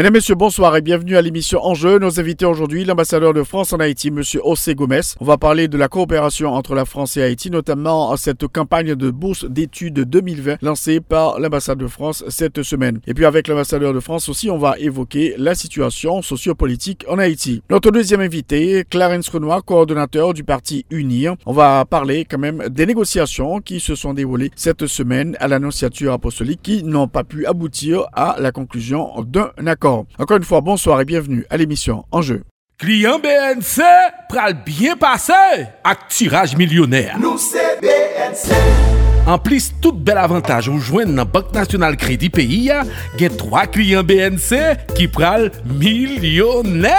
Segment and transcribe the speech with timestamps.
[0.00, 1.98] Mesdames, Messieurs, bonsoir et bienvenue à l'émission Enjeu.
[1.98, 5.02] Nos invités aujourd'hui, l'ambassadeur de France en Haïti, Monsieur José Gomez.
[5.20, 9.10] On va parler de la coopération entre la France et Haïti, notamment cette campagne de
[9.10, 13.00] bourse d'études 2020 lancée par l'ambassade de France cette semaine.
[13.06, 17.62] Et puis avec l'ambassadeur de France aussi, on va évoquer la situation sociopolitique en Haïti.
[17.68, 21.34] Notre deuxième invité, Clarence Renoir, coordonnateur du parti UNIR.
[21.44, 26.14] On va parler quand même des négociations qui se sont déroulées cette semaine à l'annonciature
[26.14, 29.89] apostolique qui n'ont pas pu aboutir à la conclusion d'un accord.
[30.18, 32.42] Encore une fois, bonsoir et bienvenue à l'émission Enjeu.
[32.78, 33.82] Client BNC
[34.28, 34.96] pral bien
[35.84, 37.18] avec tirage millionnaire.
[37.20, 39.09] Nous c'est BNC.
[39.28, 42.80] An plis, tout bel avantaj ou jwen nan Bank National Kredi peyi ya,
[43.20, 46.94] gen 3 kliyen BNC ki pral milyonè.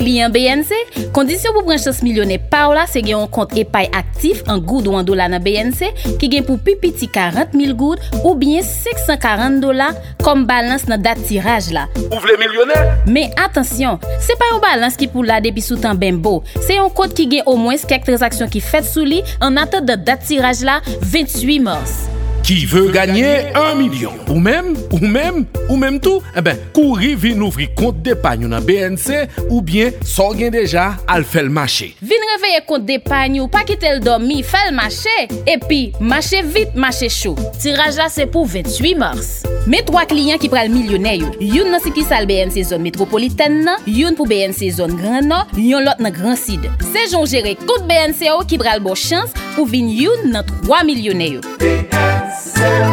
[0.00, 0.72] Kliyen BNC,
[1.16, 4.88] kondisyon pou branches milyonè pa ou la se gen yon kont epay aktif an goud
[4.88, 8.64] ou an dola nan BNC ki gen pou pi piti 40 000 goud ou bien
[8.64, 9.90] 640 dola
[10.24, 11.86] kom balans nan dat tiraj la.
[12.08, 12.80] Ou vle milyonè?
[13.12, 17.12] Men atensyon, se pa yon balans ki pou la depi soutan bembo, se yon kont
[17.16, 20.64] ki gen o mwens kek transaksyon ki fet sou li an atan de dat tiraj
[20.66, 21.75] la 28 mor.
[21.76, 22.15] Mars.
[22.46, 24.12] Qui veut gagner un million?
[24.28, 26.22] Ou même, ou même, ou même tout?
[26.36, 31.42] Eh ben, courir vin ouvrir compte d'épargne dans BNC ou bien sorgen déjà al fait
[31.42, 31.96] le marché.
[32.00, 35.08] Vin réveiller compte d'épargne ou pas quitter le dormi, fait le marché.
[35.44, 37.34] Et puis, marché vite, marché chaud.
[37.58, 39.42] Tirage là, c'est pour 28 mars.
[39.66, 41.28] Mes trois clients qui prennent millionnaire.
[41.40, 46.12] Youn nan Sikisal BNC zone métropolitaine youn pour BNC zone Grand Nord, yon lot nan
[46.12, 46.70] Grand Sud.
[46.92, 51.40] C'est jon géré compte BNC qui pral bon chance pour vin youn nan 3 millionnaires.
[51.60, 52.35] yo.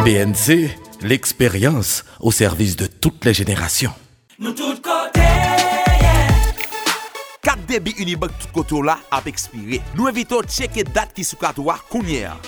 [0.04, 0.70] BNC,
[1.02, 3.92] l'expérience au service de toutes les générations.
[4.38, 5.20] Nous tout côté.
[7.44, 9.82] Kat debi Unibank tout koto la ap ekspire.
[9.94, 12.38] Nou evito cheke dat ki sou katwa kounye a.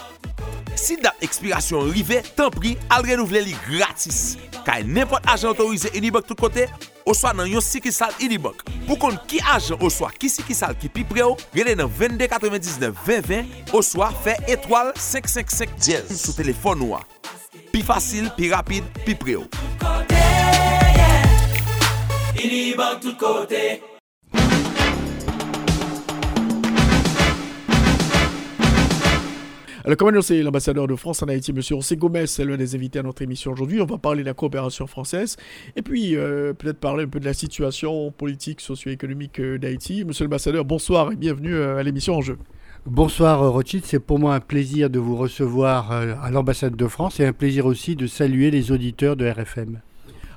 [0.77, 4.37] Si dat ekspirasyon rive, tan pri al renouvle li gratis.
[4.67, 6.67] Kay nempot ajan otorize Unibank tout kote,
[7.09, 8.61] oswa nan yon sikisal Unibank.
[8.87, 14.12] Pou kon ki ajan oswa ki sikisal ki pi pre ou, gele nan 2299-2020, oswa
[14.25, 17.03] fe etwal 555 diez sou telefon ou a.
[17.73, 19.49] Pi fasil, pi rapide, pi pre ou.
[22.37, 23.96] Unibank tout kote
[29.87, 31.63] Alors, comme annoncé, l'ambassadeur de France en Haïti, M.
[31.63, 33.81] José Gomez, est l'un des invités à notre émission aujourd'hui.
[33.81, 35.37] On va parler de la coopération française
[35.77, 40.05] et puis euh, peut-être parler un peu de la situation politique, socio-économique euh, d'Haïti.
[40.05, 42.37] Monsieur l'ambassadeur, bonsoir et bienvenue euh, à l'émission Enjeu.
[42.85, 47.21] Bonsoir euh, Rothschild, c'est pour moi un plaisir de vous recevoir à l'ambassade de France
[47.21, 49.83] et un plaisir aussi de saluer les auditeurs de RFM.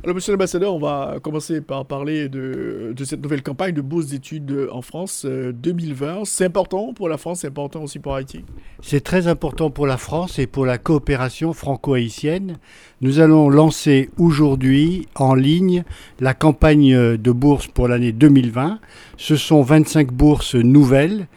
[0.02, 4.70] Alors, monsieur l'ambassadeur, on va commencer par parler de, cette nouvelle campagne de bourse d'études
[4.72, 6.24] en France euh, 2020.
[6.24, 8.46] C'est important pour la France, c'est important aussi pour Haïti?
[8.82, 12.60] C'est très important pour la France et pour la coopération franco-haïtienne.
[13.02, 15.84] Nous allons lancer aujourd'hui en ligne
[16.22, 18.80] la campagne de bourse pour l'année 2020.
[19.18, 21.28] Ce sont 25 bourses nouvelles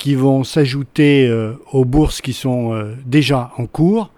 [0.00, 4.10] qui vont s'ajouter euh, aux bourses qui sont euh, déjà en cours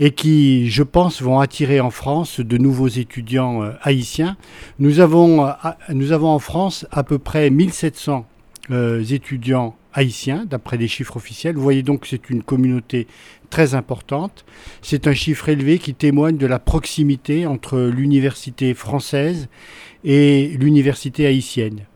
[0.00, 4.36] et qui, je pense, vont attirer en France de nouveaux étudiants euh, haïtiens.
[4.78, 5.50] Nous avons, euh,
[5.90, 8.26] nous avons en France à peu près 1700
[8.70, 11.54] euh, étudiants haïtiens, d'après des chiffres officiels.
[11.54, 13.06] Vous voyez donc que c'est une communauté
[13.50, 14.44] très importante.
[14.82, 19.48] C'est un chiffre élevé qui témoigne de la proximité entre l'université française
[20.02, 21.86] et l'université haïtienne.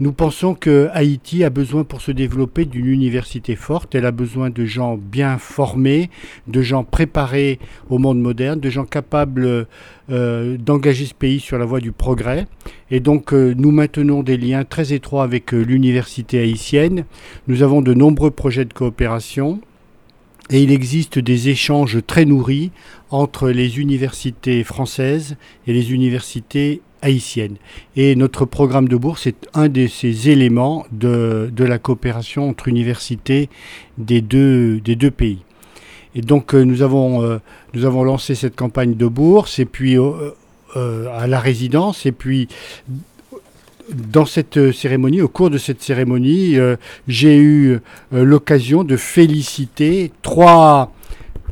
[0.00, 3.94] Nous pensons que Haïti a besoin pour se développer d'une université forte.
[3.94, 6.08] Elle a besoin de gens bien formés,
[6.48, 7.58] de gens préparés
[7.90, 9.66] au monde moderne, de gens capables
[10.10, 12.46] euh, d'engager ce pays sur la voie du progrès.
[12.90, 17.04] Et donc euh, nous maintenons des liens très étroits avec euh, l'université haïtienne.
[17.46, 19.60] Nous avons de nombreux projets de coopération.
[20.48, 22.72] Et il existe des échanges très nourris
[23.10, 25.36] entre les universités françaises
[25.66, 27.56] et les universités haïtiennes.
[27.96, 32.68] Et notre programme de bourse est un de ces éléments de, de la coopération entre
[32.68, 33.48] universités
[33.98, 35.40] des deux, des deux pays.
[36.14, 37.38] Et donc euh, nous, avons, euh,
[37.74, 42.48] nous avons lancé cette campagne de bourse et puis euh, à la résidence et puis
[43.92, 46.56] dans cette cérémonie, au cours de cette cérémonie,
[47.08, 47.80] j'ai eu
[48.12, 50.92] l'occasion de féliciter trois,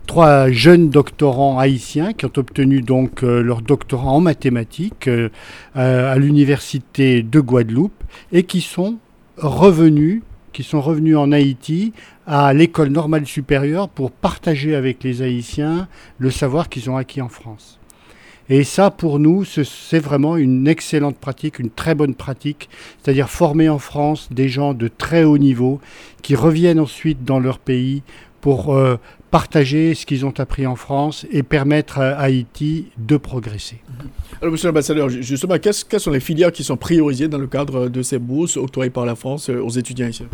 [0.09, 5.29] trois jeunes doctorants haïtiens qui ont obtenu donc euh, leur doctorat en mathématiques euh,
[5.75, 8.03] à l'université de Guadeloupe
[8.33, 8.97] et qui sont
[9.37, 10.23] revenus
[10.53, 11.93] qui sont revenus en Haïti
[12.27, 15.87] à l'école normale supérieure pour partager avec les Haïtiens
[16.19, 17.79] le savoir qu'ils ont acquis en France.
[18.51, 22.71] Et ça, pour nous, c'est vraiment une excellente pratique, une très bonne pratique,
[23.03, 25.81] c'est-à-dire former en France des gens de très haut niveau
[26.23, 28.03] qui reviennent ensuite dans leur pays
[28.41, 28.97] pour euh,
[29.31, 33.81] partager ce qu'ils ont appris en France et permettre à Haïti de progresser.
[34.41, 38.03] Alors, monsieur l'ambassadeur, justement, quelles, sont les filières qui sont priorisées dans le cadre de
[38.03, 40.25] ces bourses octroyées par la France euh, aux étudiants ici?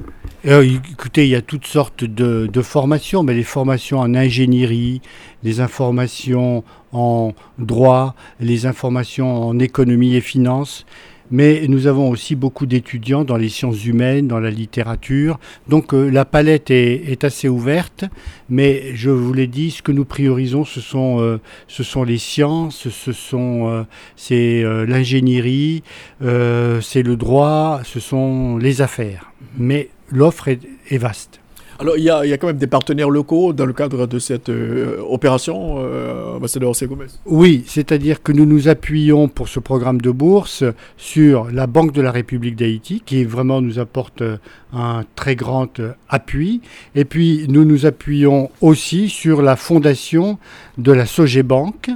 [0.47, 0.63] Euh,
[0.93, 5.01] Écoutez, il y a toutes sortes de, de, formations, mais les formations en ingénierie,
[5.43, 6.63] les informations
[6.93, 10.87] en droit, les informations en économie et finance
[11.31, 15.39] mais nous avons aussi beaucoup d'étudiants dans les sciences humaines, dans la littérature.
[15.69, 18.05] Donc euh, la palette est, assez ouverte,
[18.51, 22.19] mais je vous l'ai dit, ce que nous priorisons, ce sont, euh, ce sont les
[22.19, 23.83] sciences, ce sont, euh,
[24.17, 25.83] c'est l'ingénierie,
[26.21, 29.33] c'est le droit, ce sont les affaires.
[29.57, 31.41] Mais l'offre est vaste.
[31.79, 34.99] Alors, il y, a, quand même des partenaires locaux dans le cadre de cette euh,
[35.09, 40.63] opération, euh, ambassadeur Gomez Oui, c'est-à-dire que nous nous appuyons pour ce programme de bourse
[40.97, 44.37] sur la Banque de la République d'Haïti, qui vraiment nous apporte euh,
[44.73, 46.61] un très grand euh, appui.
[46.95, 50.39] Et puis, nous nous appuyons aussi sur la fondation
[50.79, 51.91] de la Sogebank,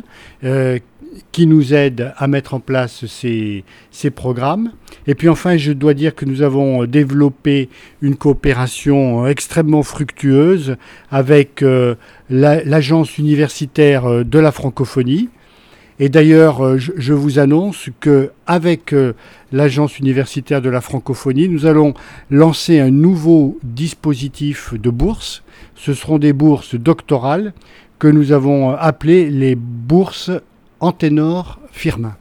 [0.45, 0.79] euh,
[1.33, 4.73] qui nous aide à mettre en place ces, ces, programmes.
[5.07, 7.69] Et puis enfin, je dois dire que nous avons développé
[8.03, 10.77] une coopération extrêmement fructueuse
[11.11, 11.95] avec euh,
[12.31, 15.29] l'agence universitaire euh, de la francophonie.
[16.01, 18.95] Et d'ailleurs, euh, je, vous annonce que avec
[19.53, 21.95] l'agence universitaire de la francophonie, nous allons
[22.31, 25.43] lancer un nouveau dispositif de bourse.
[25.75, 27.53] Ce seront des bourses doctorales
[27.99, 30.31] que nous avons appelées les bourses
[30.81, 32.17] Anténor Firmin.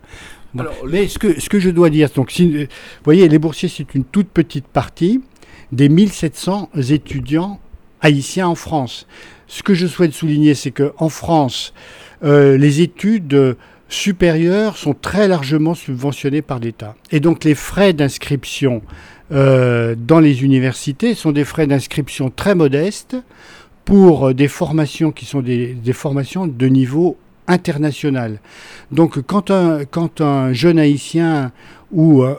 [0.88, 2.66] mais ce que, ce que je dois dire, donc, vous
[3.04, 5.20] voyez, les boursiers, c'est une toute petite partie
[5.72, 7.58] des 1700 étudiants
[8.00, 9.06] haïtiens en France.
[9.46, 11.72] Ce que je souhaite souligner, c'est qu'en France,
[12.22, 13.56] euh, les études
[13.88, 16.96] supérieurs sont très largement subventionnés par l'État.
[17.10, 18.82] Et donc les frais d'inscription
[19.32, 23.16] euh, dans les universités sont des frais d'inscription très modestes
[23.84, 28.40] pour des formations qui sont des, formations de niveau international.
[28.90, 31.52] Donc quand un, quand un jeune haïtien
[31.92, 32.34] ou euh,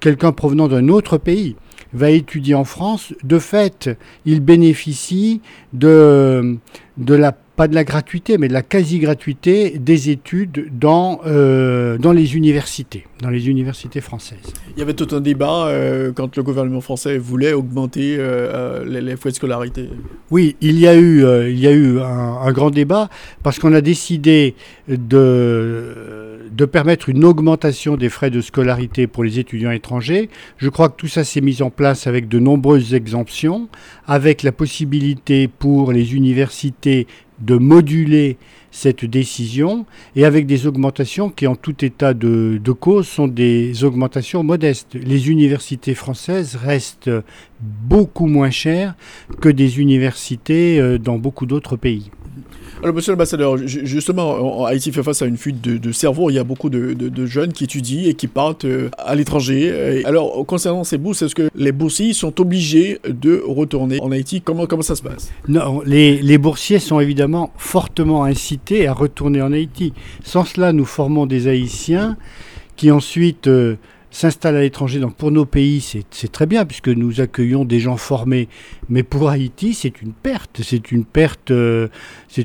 [0.00, 1.56] quelqu'un provenant d'un autre pays
[1.92, 3.88] va étudier en France, de fait,
[4.26, 5.40] il bénéficie
[5.72, 6.58] de,
[6.96, 12.12] de la pas de la gratuité, mais de la quasi-gratuité des études dans, euh, dans
[12.12, 14.52] les universités, dans les universités françaises.
[14.76, 19.00] Il y avait tout un débat euh, quand le gouvernement français voulait augmenter euh, les,
[19.00, 19.88] les, frais de scolarité.
[20.30, 23.08] Oui, il y a eu, il y a eu un, grand débat
[23.42, 24.54] parce qu'on a décidé
[24.88, 26.23] de
[26.54, 30.28] de permettre une augmentation des frais de scolarité pour les étudiants étrangers.
[30.56, 33.68] Je crois que tout ça s'est mis en place avec de nombreuses exemptions,
[34.06, 37.08] avec la possibilité pour les universités
[37.40, 38.36] de moduler
[38.70, 44.44] cette décision et avec des augmentations qui, en tout état de, cause, sont des augmentations
[44.44, 44.94] modestes.
[44.94, 47.10] Les universités françaises restent
[47.60, 48.94] beaucoup moins chères
[49.40, 52.10] que des universités euh, dans beaucoup d'autres pays.
[52.82, 56.30] Alors, monsieur l'ambassadeur, justement, Haïti fait face à une fuite de, de cerveau.
[56.30, 60.02] Il y a beaucoup de, jeunes qui étudient et qui partent euh, à l'étranger.
[60.04, 64.42] Alors, concernant ces bourses, est-ce que les boursiers sont obligés de retourner en Haïti?
[64.42, 65.30] Comment, ça se passe?
[65.48, 69.92] Non, les, les, boursiers sont évidemment fortement incités à retourner en Haïti.
[70.22, 72.16] Sans cela, nous formons des Haïtiens
[72.76, 73.46] qui ensuite...
[73.46, 73.76] Euh,
[74.14, 75.00] s'installe à l'étranger.
[75.00, 75.80] Donc pour nos pays,
[76.10, 78.48] c'est très bien puisque nous accueillons des gens formés.
[78.88, 80.60] Mais pour Haïti, c'est une perte.
[80.62, 81.88] C'est une perte, euh,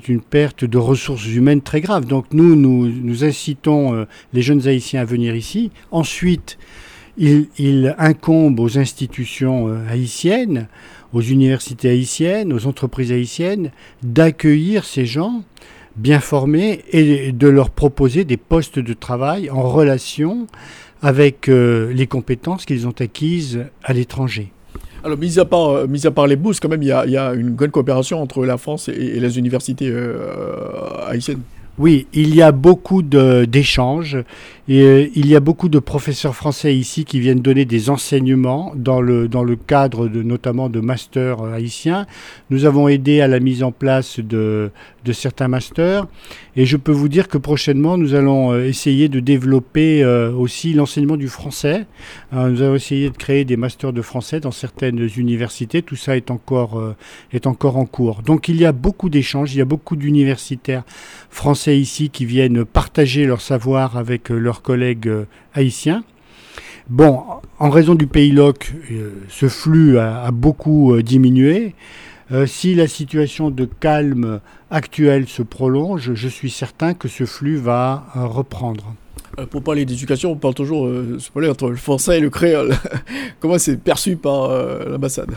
[0.07, 2.05] une perte de ressources humaines très grave.
[2.05, 5.69] Donc nous, nous, incitons euh, les jeunes Haïtiens à venir ici.
[5.91, 6.57] Ensuite,
[7.17, 10.67] il, il incombe aux institutions euh, haïtiennes,
[11.13, 13.71] aux universités haïtiennes, aux entreprises haïtiennes
[14.01, 15.43] d'accueillir ces gens
[15.95, 20.47] bien formés et de leur proposer des postes de travail en relation
[21.01, 24.51] avec euh, les compétences qu'ils ont acquises à l'étranger.
[25.03, 27.05] Alors, mis à, part, euh, mis à part les bourses, quand même, il y, a,
[27.05, 30.17] il y a une grande coopération entre la France et, et les universités euh,
[31.07, 31.41] haïtiennes.
[31.77, 34.17] Oui, il y a beaucoup d'échanges
[34.69, 38.71] et euh, il y a beaucoup de professeurs français ici qui viennent donner des enseignements
[38.75, 42.05] dans le, dans le cadre de, notamment de masters haïtiens.
[42.51, 44.69] Nous avons aidé à la mise en place de,
[45.05, 46.05] de certains masters
[46.55, 50.73] et je peux vous dire que prochainement nous allons euh, essayer de développer euh, aussi
[50.73, 51.87] l'enseignement du français.
[52.31, 55.81] nous allons essayer de créer des masters de français dans certaines universités.
[55.81, 56.81] Tout ça est encore,
[57.33, 58.21] est encore en cours.
[58.21, 60.83] Donc il y a beaucoup d'échanges, il y a beaucoup d'universitaires
[61.29, 66.03] français ici qui viennent partager leur savoir avec euh, leurs collègues euh, haïtiens.
[66.89, 67.23] Bon,
[67.59, 71.75] en raison du pays LOC, euh, ce flux a, beaucoup diminué.
[72.45, 74.39] si la situation de calme
[74.69, 78.95] actuelle se prolonge, je suis certain que ce flux va reprendre.
[79.49, 80.87] pour parler d'éducation, on parle toujours
[81.49, 82.75] entre le français et le créole.
[83.39, 84.49] Comment c'est perçu par
[84.87, 85.35] l'ambassade?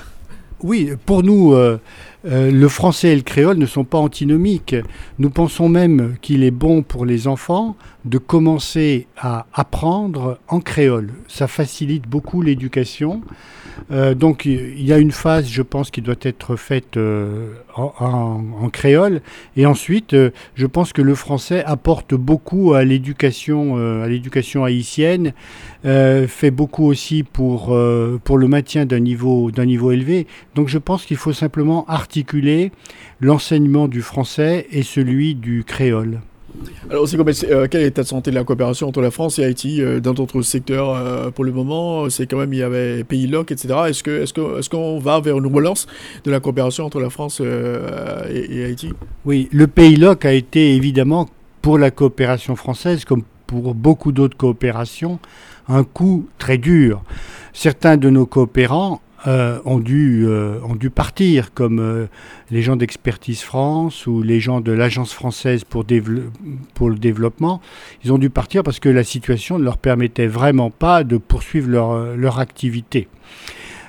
[0.63, 1.79] Oui, pour nous, euh,
[2.25, 4.77] le français et le créole ne sont pas antinomiques.
[5.19, 11.11] Nous pensons même qu'il est bon pour les enfants de commencer à apprendre en créole.
[11.27, 13.23] Ça facilite beaucoup l'éducation.
[13.91, 18.69] Euh, donc il y a une phase, je pense, qui doit être faite euh, en,
[18.71, 19.21] créole.
[19.57, 25.33] Et ensuite, euh, je pense que le français apporte beaucoup à l'éducation, à l'éducation haïtienne,
[25.85, 29.51] fait beaucoup aussi pour, le maintien d'un niveau
[29.93, 30.27] élevé.
[30.55, 32.73] Donc je pense qu'il faut simplement articuler
[33.21, 36.21] l'enseignement du français et celui du créole.
[36.91, 39.45] Alors, aussi, euh, quel est l'état de santé de la coopération entre la France et
[39.45, 42.09] Haïti euh, dans d'autres secteurs euh, pour le moment?
[42.11, 43.75] C'est quand même, il y avait pays LOC, etc.
[43.89, 45.87] Est-ce qu'on est est va vers une relance
[46.25, 48.91] de la coopération entre la France et, Haïti?
[49.25, 51.29] Oui, le pays LOC a été évidemment,
[51.63, 55.19] pour la coopération française, comme pour beaucoup d'autres coopérations,
[55.69, 57.03] un coup très dur.
[57.53, 62.07] Certains de nos coopérants euh, ont, dû, euh, ont dû partir, comme euh,
[62.51, 65.85] les gens d'Expertise France ou les gens de l'Agence française pour,
[66.75, 67.61] pour, le développement.
[68.05, 71.71] Ils ont dû partir parce que la situation ne leur permettait vraiment pas de poursuivre
[71.71, 73.07] leur, leur activité.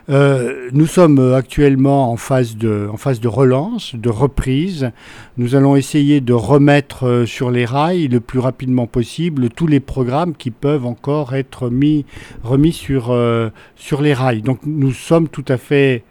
[0.09, 4.91] Euh, nous sommes actuellement en phase, de, en phase de relance, de reprise.
[5.37, 9.79] Nous allons essayer de remettre euh, sur les rails le plus rapidement possible tous les
[9.79, 12.05] programmes qui peuvent encore être mis,
[12.43, 14.41] remis euh, sur les rails.
[14.41, 16.03] Donc nous sommes tout à fait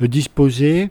[0.00, 0.90] disposés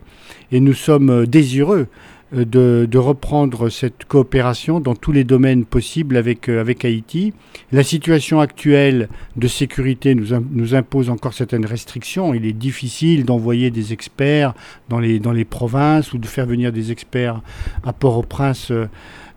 [0.51, 1.87] et nous sommes désireux
[2.33, 7.33] euh, de, reprendre cette coopération dans tous les domaines possibles avec, euh, avec Haïti.
[7.71, 9.07] La situation actuelle
[9.37, 12.33] de sécurité nous, impose encore certaines restrictions.
[12.33, 14.53] Il est difficile d'envoyer des experts
[14.89, 17.41] dans les, dans les provinces ou de faire venir des experts
[17.85, 18.73] à Port-au-Prince.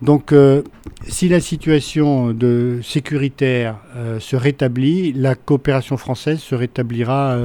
[0.02, 0.62] Donc, euh,
[1.06, 3.76] si la situation de sécuritaire
[4.18, 7.38] se rétablit, la coopération française se rétablira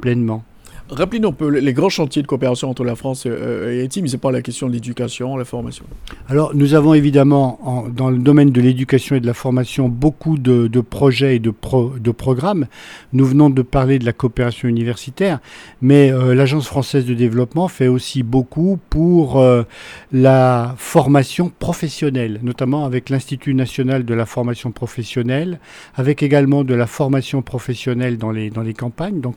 [0.00, 0.44] pleinement.
[0.90, 4.18] Rappelez-nous un peu les grands chantiers de coopération entre la France et Haïti, mais c'est
[4.18, 5.86] pas la question de l'éducation, la formation.
[6.28, 10.68] Alors, nous avons évidemment, dans le domaine de l'éducation et de la formation, beaucoup de,
[10.80, 12.66] projets et de, programmes.
[13.14, 15.40] Nous venons de parler de la coopération universitaire,
[15.80, 19.62] mais euh, l'Agence française de développement fait aussi beaucoup pour euh,
[20.12, 25.60] la formation professionnelle, notamment avec l'Institut national de la formation professionnelle,
[25.94, 29.20] avec également de la formation professionnelle dans les, dans les campagnes.
[29.22, 29.36] Donc,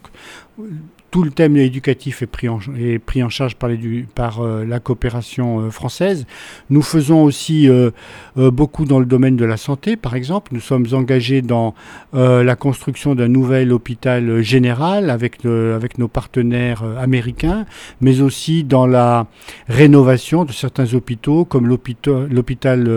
[1.12, 3.70] tout le thème éducatif est pris en, est pris en charge par,
[4.14, 6.26] par euh, la coopération euh, française.
[6.70, 7.92] Nous faisons aussi euh,
[8.36, 10.54] beaucoup dans le domaine de la santé, par exemple.
[10.54, 11.74] Nous sommes engagés dans
[12.14, 17.66] la construction d'un nouvel hôpital général avec, avec nos partenaires américains,
[18.02, 19.28] mais aussi dans la
[19.68, 22.90] rénovation de certains hôpitaux, comme l'hôpital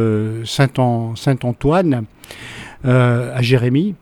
[0.44, 2.04] Saint-Antoine
[2.84, 3.94] à Jérémy.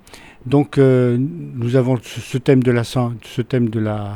[0.46, 2.84] Donc euh, nous avons ce thème, de la,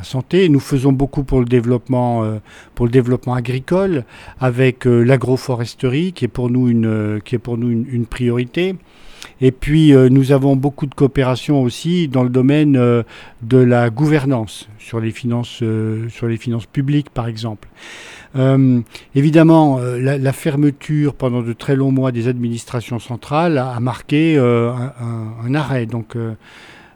[0.03, 0.49] santé.
[0.49, 2.39] Nous faisons beaucoup pour le développement, euh,
[3.33, 4.03] agricole
[4.39, 8.75] avec euh, l'agroforesterie qui est pour nous une, priorité.
[9.41, 14.99] Et puis nous avons beaucoup de coopération aussi dans le domaine de la gouvernance sur
[14.99, 15.61] les finances
[16.71, 17.67] publiques par exemple.
[18.35, 18.81] Euh,
[19.15, 24.71] évidemment, euh, la, fermeture pendant de très longs mois des administrations centrales a, marqué euh,
[25.43, 25.85] un, arrêt.
[25.85, 26.17] Donc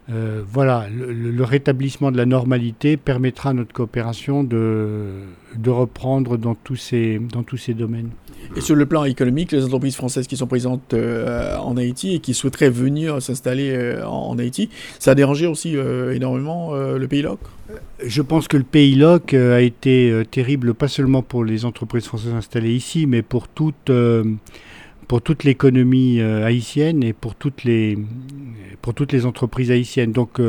[0.09, 5.07] voilà, le, rétablissement de la normalité permettra à notre coopération de,
[5.55, 8.09] de reprendre dans tous, ces, dans tous ces domaines.
[8.55, 12.33] Et sur le plan économique, les entreprises françaises qui sont présentes en Haïti et qui
[12.33, 17.39] souhaiteraient venir s'installer en, Haïti, ça a dérangé aussi énormément le pays LOC?
[18.03, 21.65] Je pense que le pays LOC euh, a été euh, terrible, pas seulement pour les
[21.65, 24.23] entreprises françaises installées ici, mais pour toute, euh,
[25.07, 27.97] pour toute l'économie haïtienne et pour toutes les,
[28.81, 30.11] pour toutes les entreprises haïtiennes.
[30.11, 30.41] Donc,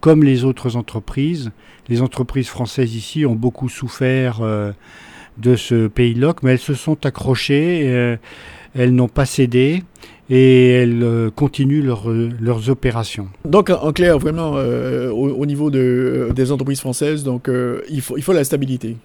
[0.00, 1.50] comme les autres entreprises,
[1.88, 4.40] les entreprises françaises ici ont beaucoup souffert
[5.38, 8.16] de ce pays LOC, mais elles se sont accrochées,
[8.74, 9.82] elles n'ont pas cédé
[10.30, 13.28] et elles euh, continuent euh, leurs opérations.
[13.44, 17.48] Donc en clair, vraiment, euh, au, niveau de, des entreprises françaises, donc,
[17.88, 18.96] il, faut, il faut la stabilité.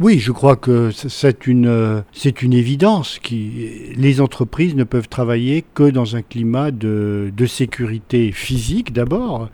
[0.00, 3.18] Oui, je crois que c'est une, c'est une évidence.
[3.18, 9.48] Qui, les entreprises ne peuvent travailler que dans un climat de, de sécurité physique d'abord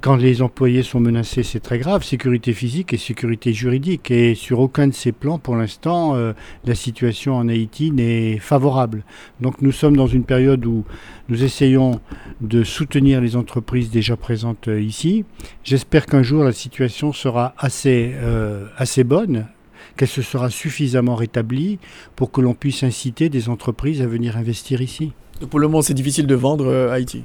[0.00, 4.10] quand les employés sont menacés, c'est très grave, sécurité physique et sécurité juridique.
[4.10, 6.32] Et sur aucun de ces plans, pour l'instant, euh,
[6.64, 9.04] la situation en Haïti n'est favorable.
[9.40, 10.84] Donc nous sommes dans une période où
[11.28, 12.00] nous essayons
[12.40, 15.24] de soutenir les entreprises déjà présentes euh, ici.
[15.64, 19.46] J'espère qu'un jour la situation sera assez, euh, assez bonne,
[19.96, 21.78] qu'elle se sera suffisamment rétablie
[22.14, 25.12] pour que l'on puisse inciter des entreprises à venir investir ici.
[25.50, 27.24] pour le moment, c'est difficile de vendre Haïti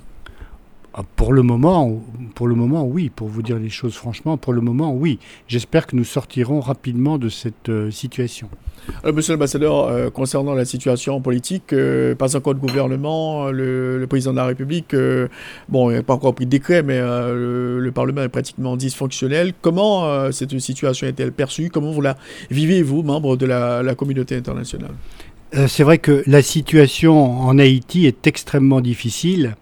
[0.96, 2.02] ah, pour le moment,
[2.34, 3.10] pour le moment, oui.
[3.10, 5.20] Pour vous dire les choses franchement, pour le moment, oui.
[5.48, 8.50] J'espère que nous sortirons rapidement de cette euh, situation.
[9.04, 14.32] Alors, monsieur l'ambassadeur, euh, concernant la situation politique, euh, pas encore de gouvernement, le, président
[14.32, 14.96] de la République,
[15.68, 19.54] bon, il n'a pas encore pris de décret, mais le, Parlement est pratiquement dysfonctionnel.
[19.62, 21.70] Comment cette situation est-elle perçue?
[21.70, 22.18] Comment vous la
[22.50, 24.94] vivez, vous, membre de la communauté internationale?
[25.68, 29.56] C'est vrai que la situation en Haïti est extrêmement difficile.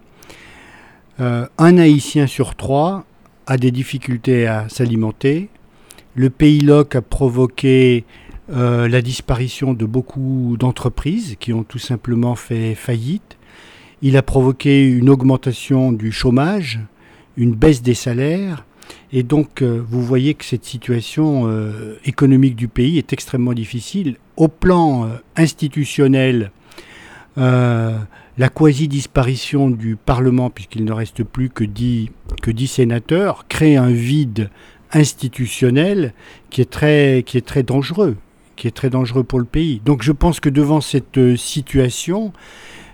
[1.20, 3.04] Euh, un Haïtien sur trois
[3.46, 5.48] a des difficultés à s'alimenter.
[6.14, 8.04] Le pays LOC a provoqué
[8.50, 13.36] euh, la disparition de beaucoup d'entreprises qui ont tout simplement fait faillite.
[14.00, 16.80] Il a provoqué une augmentation du chômage,
[17.36, 18.64] une baisse des salaires.
[19.12, 21.50] Et donc, euh, vous voyez que cette situation
[22.04, 24.16] économique du pays est extrêmement difficile.
[24.36, 26.52] Au plan institutionnel,
[28.38, 32.10] la quasi-disparition du Parlement, puisqu'il ne reste plus que dix,
[32.66, 34.48] sénateurs, crée un vide
[34.92, 36.14] institutionnel
[36.48, 38.16] qui est, très, qui est très dangereux,
[38.54, 39.82] qui est très dangereux pour le pays.
[39.84, 42.32] Donc je pense que devant cette euh, situation,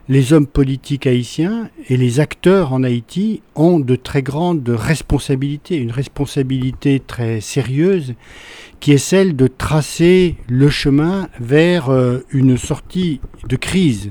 [0.09, 5.93] les hommes politiques haïtiens et les acteurs en Haïti ont de très grandes responsabilités, une
[5.93, 8.15] responsabilité très sérieuse
[8.81, 14.11] qui est celle de tracer le chemin vers euh, une sortie de crise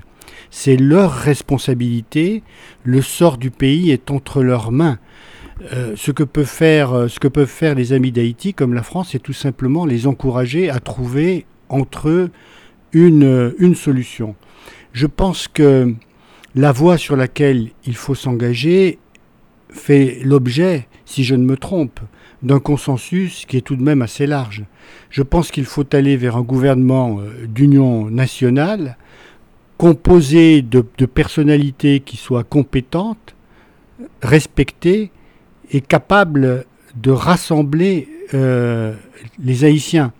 [0.55, 2.43] c'est leur responsabilité,
[2.83, 4.99] le sort du pays est entre leurs mains.
[5.73, 8.83] Euh, ce, que peuvent faire, euh, ce que peuvent faire les amis d'Haïti, comme la
[8.83, 12.29] France, c'est tout simplement les encourager à trouver entre eux
[12.91, 14.35] une, une solution.
[14.91, 15.91] Je pense que
[16.53, 18.99] la voie sur laquelle il faut s'engager
[19.71, 21.99] fait l'objet, si je ne me trompe,
[22.43, 24.65] d'un consensus qui est tout de même assez large.
[25.09, 28.97] Je pense qu'il faut aller vers un gouvernement euh, d'union nationale
[29.83, 33.35] composé de, personnalités qui soient compétentes,
[34.21, 35.11] respectées
[35.71, 36.63] et capables
[36.95, 38.95] de rassembler euh,
[39.43, 40.13] les Haïtiens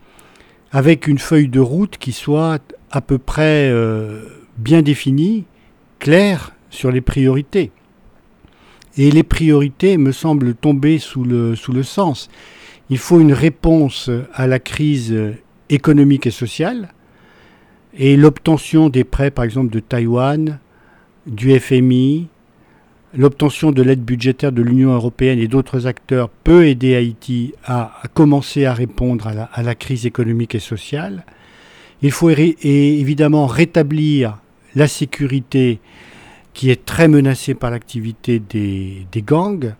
[0.73, 2.59] avec une feuille de route qui soit
[2.91, 4.23] à peu près euh,
[4.57, 5.45] bien définie,
[5.97, 7.71] claire sur les priorités.
[8.97, 12.29] Et les priorités me semblent tomber sous le, sous le sens.
[12.89, 15.17] Il faut une réponse à la crise
[15.69, 16.92] économique et sociale,
[17.97, 20.59] et l'obtention des prêts, par exemple, de Taïwan,
[21.27, 22.27] du FMI,
[23.15, 28.65] l'obtention de l'aide budgétaire de l'Union européenne et d'autres acteurs peut aider Haïti à, commencer
[28.65, 31.25] à répondre à la, crise économique et sociale.
[32.01, 34.39] Il faut évidemment rétablir
[34.75, 35.79] la sécurité
[36.53, 39.75] qui est très menacée par l'activité des gangs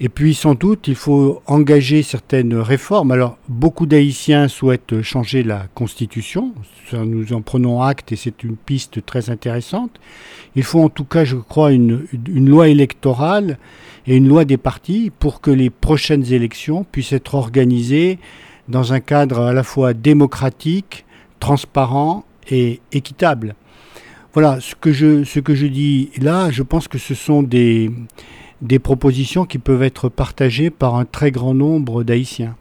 [0.00, 3.10] et puis sans doute, il faut engager certaines réformes.
[3.10, 6.54] Alors, beaucoup d'Haïtiens souhaitent changer la Constitution.
[6.92, 9.98] nous en prenons acte et c'est une piste très intéressante.
[10.54, 13.58] Il faut en tout cas, je crois, une, loi électorale
[14.06, 18.20] et une loi des partis pour que les prochaines élections puissent être organisées
[18.68, 21.06] dans un cadre à la fois démocratique,
[21.40, 23.56] transparent et équitable.
[24.32, 27.90] Voilà, ce que je, ce que je dis là, je pense que ce sont des
[28.62, 32.56] des propositions qui peuvent être partagées par un très grand nombre d'Haïtiens.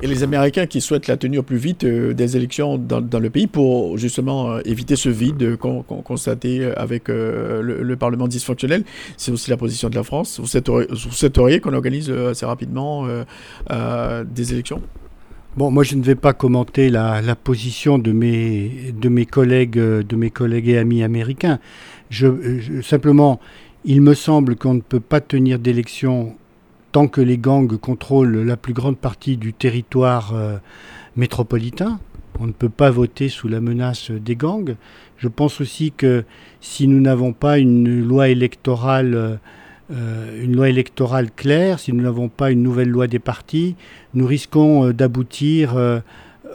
[0.00, 3.48] Et les Américains qui souhaitent la tenue plus vite euh, des élections dans, le pays
[3.48, 8.84] pour justement euh, éviter ce vide qu'on constaté avec euh, le, Parlement dysfonctionnel,
[9.16, 10.38] c'est aussi la position de la France.
[10.38, 13.08] Vous souhaiteriez, qu'on organise assez rapidement
[13.68, 14.80] des élections?
[15.56, 20.16] Bon, moi je ne vais pas commenter la, position de mes, de, mes collègues, de
[20.16, 21.58] mes collègues et amis américains.
[22.08, 23.40] je, simplement,
[23.84, 26.36] il me semble qu'on ne peut pas tenir d'élection
[26.92, 30.56] tant que les gangs contrôlent la plus grande partie du territoire euh,
[31.16, 32.00] métropolitain.
[32.40, 34.76] On ne peut pas voter sous la menace des gangs.
[35.16, 36.24] Je pense aussi que
[36.60, 39.38] si nous n'avons pas une loi électorale,
[39.90, 43.74] euh, claire, si nous n'avons pas une nouvelle loi des partis,
[44.14, 45.76] nous risquons euh, d'aboutir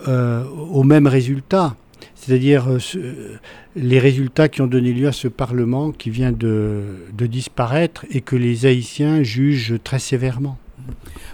[0.05, 1.75] au même résultat
[2.23, 3.37] c'est-à-dire euh,
[3.75, 6.83] les résultats qui ont donné lieu à ce Parlement qui vient de,
[7.19, 10.57] disparaître et que les Haïtiens jugent très sévèrement.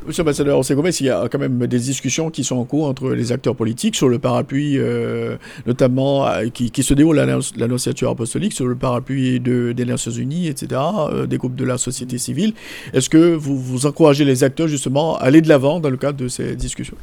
[0.06, 3.12] Monsieur l'ambassadeur Gomez, il y a quand même des discussions qui sont en cours entre
[3.12, 8.54] les acteurs politiques sur le parapluie, euh, notamment euh, qui, se déroule à l'annonciature apostolique,
[8.54, 10.80] sur le parapluie de, des Nations Unies, etc.,
[11.28, 12.54] des groupes de la société civile.
[12.94, 16.28] Est-ce que vous, encouragez les acteurs justement à aller de l'avant dans le cadre de
[16.28, 16.98] ces discussions?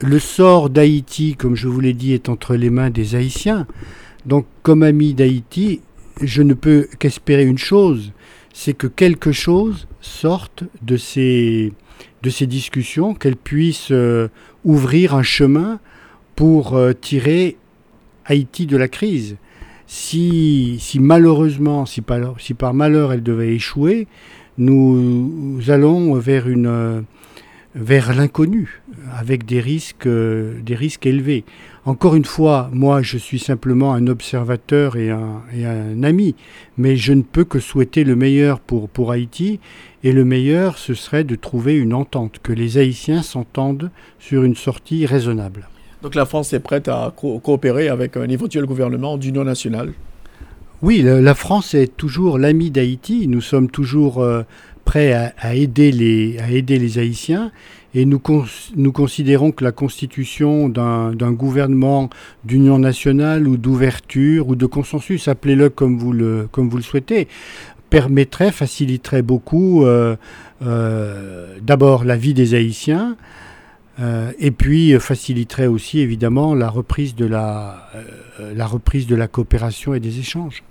[0.00, 3.66] Le sort d'Haïti, comme je vous l'ai dit, est entre les mains des Haïtiens.
[4.26, 5.80] Donc, comme ami d'Haïti,
[6.20, 8.12] je ne peux qu'espérer une chose,
[8.52, 11.72] c'est que quelque chose sorte de ces,
[12.22, 14.28] discussions, qu'elles puissent euh,
[14.64, 15.80] ouvrir un chemin
[16.36, 17.56] pour euh, tirer
[18.26, 19.36] Haïti de la crise.
[19.86, 24.06] Si, si malheureusement, si par, si par malheur elle devait échouer,
[24.58, 27.00] nous allons vers une euh,
[27.74, 28.82] vers l'inconnu,
[29.16, 31.44] avec des risques, euh, des risques élevés.
[31.84, 36.34] Encore une fois, moi, je suis simplement un observateur et un, et un, ami,
[36.76, 39.60] mais je ne peux que souhaiter le meilleur pour, pour Haïti,
[40.02, 44.56] et le meilleur, ce serait de trouver une entente, que les Haïtiens s'entendent sur une
[44.56, 45.68] sortie raisonnable.
[46.02, 49.92] Donc la France est prête à coopérer avec un éventuel gouvernement d'union nationale?
[50.82, 54.22] Oui, la France est toujours l'ami d'Haïti, nous sommes toujours...
[54.22, 54.42] Euh,
[54.90, 57.52] prêt à, aider les, aider les Haïtiens.
[57.94, 62.10] Et nous, considérons que la constitution d'un gouvernement
[62.42, 67.28] d'union nationale ou d'ouverture ou de consensus, appelez-le comme, vous le, comme vous le souhaitez,
[67.88, 70.16] permettrait, faciliterait beaucoup euh,
[70.66, 73.16] euh, d'abord la vie des Haïtiens,
[74.00, 77.88] euh, et puis faciliterait aussi évidemment la reprise de la,
[78.56, 80.64] la reprise de la coopération et des échanges.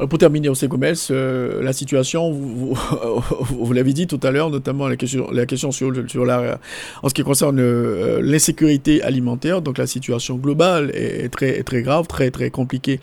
[0.00, 2.74] Euh, pour terminer, José Gomez, euh, la situation, vous,
[3.40, 6.58] vous, l'avez dit tout à l'heure, notamment la question, la question sur, sur la,
[7.02, 9.62] en ce qui concerne euh, l'insécurité alimentaire.
[9.62, 13.00] Donc la situation globale est, très, très grave, très, très compliquée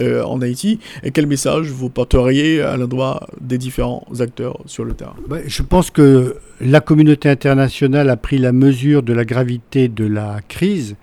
[0.00, 0.80] en Haïti.
[1.04, 5.14] Et quel message vous porteriez à l'endroit des différents acteurs sur le terrain?
[5.28, 10.04] Ben, Je pense que la communauté internationale a pris la mesure de la gravité de
[10.04, 10.96] la crise.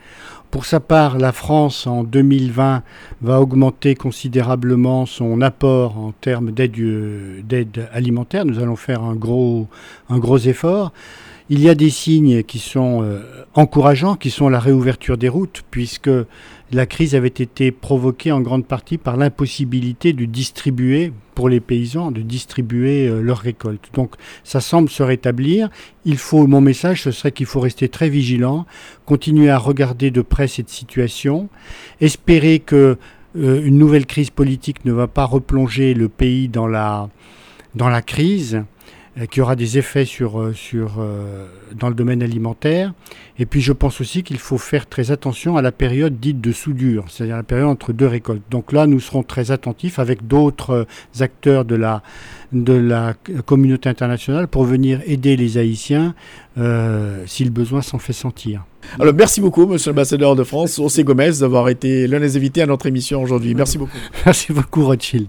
[0.51, 2.83] Pour sa part, la France, en 2020,
[3.21, 8.45] va augmenter considérablement son apport en termes d'aide alimentaire.
[8.45, 9.69] Nous allons faire un gros,
[10.09, 10.91] un gros effort.
[11.53, 13.19] Il y a des signes qui sont euh,
[13.55, 16.09] encourageants, qui sont la réouverture des routes, puisque
[16.71, 22.09] la crise avait été provoquée en grande partie par l'impossibilité de distribuer, pour les paysans,
[22.09, 23.89] de distribuer euh, leurs récoltes.
[23.93, 25.69] Donc ça semble se rétablir.
[26.05, 28.65] Il faut, mon message, ce serait qu'il faut rester très vigilant,
[29.05, 31.49] continuer à regarder de près cette situation,
[31.99, 32.97] espérer que
[33.35, 37.09] euh, une nouvelle crise politique ne va pas replonger le pays dans la,
[38.05, 38.63] crise
[39.29, 41.45] qui aura des effets sur, euh, sur, euh,
[41.77, 42.93] dans le domaine alimentaire.
[43.39, 46.51] Et puis je pense aussi qu'il faut faire très attention à la période dite de
[46.51, 48.43] soudure, c'est-à-dire la période entre deux récoltes.
[48.49, 50.87] Donc là, nous serons très attentifs avec d'autres
[51.19, 52.03] acteurs de la,
[52.53, 53.13] de la
[53.45, 56.13] communauté internationale pour venir aider les Haïtiens
[57.25, 58.63] si le besoin s'en fait sentir.
[58.99, 62.65] Alors merci beaucoup, monsieur l'ambassadeur de France, José Gomez, d'avoir été l'un des invités à
[62.65, 63.55] notre émission aujourd'hui.
[63.55, 63.97] Merci beaucoup.
[64.25, 65.27] Merci beaucoup, Rothschild.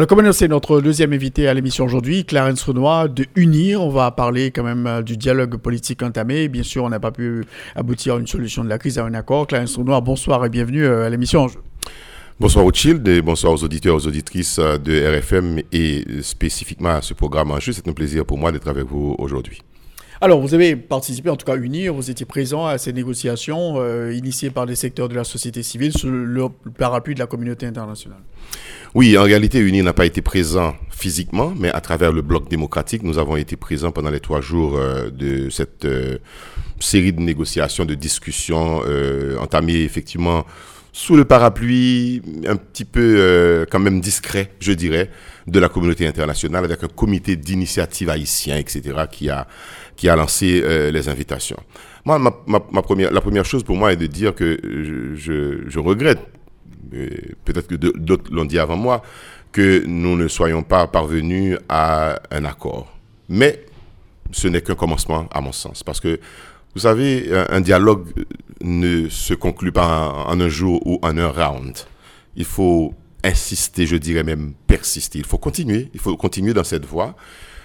[0.00, 3.82] Alors, comme annoncé, notre deuxième invité à l'émission aujourd'hui, Clarence Renoir de Unir.
[3.82, 6.48] On va parler quand même euh, du dialogue politique entamé.
[6.48, 7.44] Bien sûr, on n'a pas pu
[7.76, 9.46] aboutir à une solution de la crise, à un accord.
[9.46, 11.48] Clarence Renoir, bonsoir et bienvenue euh, à l'émission.
[12.40, 17.12] Bonsoir Rothschild et bonsoir aux auditeurs, aux auditrices euh, de RFM et spécifiquement à ce
[17.12, 17.74] programme Enjeu.
[17.74, 19.60] C'est un plaisir pour moi d'être avec vous aujourd'hui.
[20.22, 24.12] Alors, vous avez participé, en tout cas UNIR, vous étiez présent à ces négociations euh,
[24.12, 28.20] initiées par des secteurs de la société civile sous le parapluie de la communauté internationale.
[28.94, 33.02] Oui, en réalité, UNIR n'a pas été présent physiquement, mais à travers le bloc démocratique,
[33.02, 36.18] nous avons été présents pendant les trois jours euh, de cette euh,
[36.80, 38.82] série de négociations, de discussions
[39.38, 40.44] entamées effectivement
[40.92, 45.10] sous le parapluie un petit peu quand même discret, je dirais,
[45.46, 49.46] de la communauté internationale avec un comité d'initiative haïtien, etc., qui a
[50.00, 51.58] qui a lancé euh, les invitations.
[52.06, 56.20] Moi, ma, première, la première chose pour moi est de dire que je, je, regrette,
[57.44, 59.02] peut-être que d'autres l'ont dit avant moi,
[59.52, 62.92] que nous ne soyons pas parvenus à un accord.
[63.28, 63.64] Mais
[64.32, 65.82] ce n'est qu'un commencement, à mon sens.
[65.82, 66.20] Parce que,
[66.74, 68.08] vous savez, un, dialogue
[68.62, 71.76] ne se conclut pas en, un jour ou en un round.
[72.36, 75.18] Il faut insister, je dirais même persister.
[75.18, 75.90] Il faut continuer.
[75.94, 77.16] Il faut continuer dans cette voie.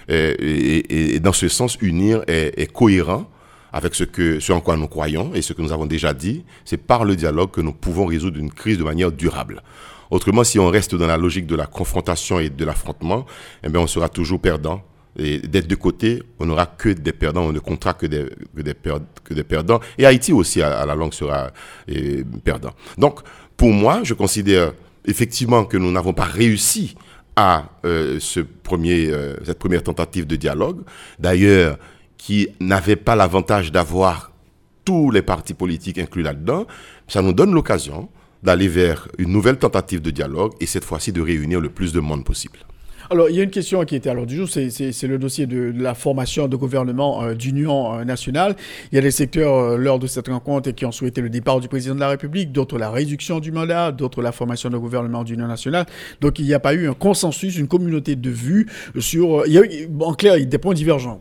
[0.08, 3.30] Et, dans ce sens, unir est, cohérent
[3.76, 6.44] avec ce, en quoi nous croyons et ce que nous avons déjà dit.
[6.64, 9.62] C'est par le dialogue que nous pouvons résoudre une crise de manière durable.
[10.10, 13.26] Autrement, si on reste dans la logique de la confrontation et de l'affrontement,
[13.62, 14.82] eh bien, on sera toujours perdant.
[15.18, 18.74] Et d'être de côté, on n'aura que des perdants, on ne comptera que des,
[19.44, 19.80] perdants.
[19.98, 21.50] Et Haïti aussi, à, la longue, sera
[22.44, 22.72] perdant.
[22.96, 23.20] Donc,
[23.58, 24.72] pour moi, je considère
[25.04, 26.94] effectivement que nous n'avons pas réussi
[27.34, 30.80] à euh, euh, cette première tentative de dialogue,
[31.18, 31.78] d'ailleurs
[32.18, 34.32] qui n'avait pas l'avantage d'avoir
[34.84, 36.66] tous les partis politiques inclus là-dedans,
[37.08, 38.08] ça nous donne l'occasion
[38.42, 42.00] d'aller vers une nouvelle tentative de dialogue et cette fois-ci de réunir le plus de
[42.00, 42.58] monde possible.
[43.08, 45.46] Alors, il y a une question qui était à l'ordre du jour, c'est le dossier
[45.46, 48.56] de, la formation de gouvernement euh, d'union euh, nationale.
[48.90, 51.60] Il y a des secteurs, euh, lors de cette rencontre, qui ont souhaité le départ
[51.60, 55.22] du président de la République, d'autres la réduction du mandat, d'autres la formation de gouvernement
[55.22, 55.86] d'union nationale.
[56.20, 58.66] Donc, il n'y a pas eu un consensus, une communauté de vues
[58.98, 59.46] sur...
[59.46, 59.62] Il y a
[60.00, 61.20] en clair, il y a des points divergents.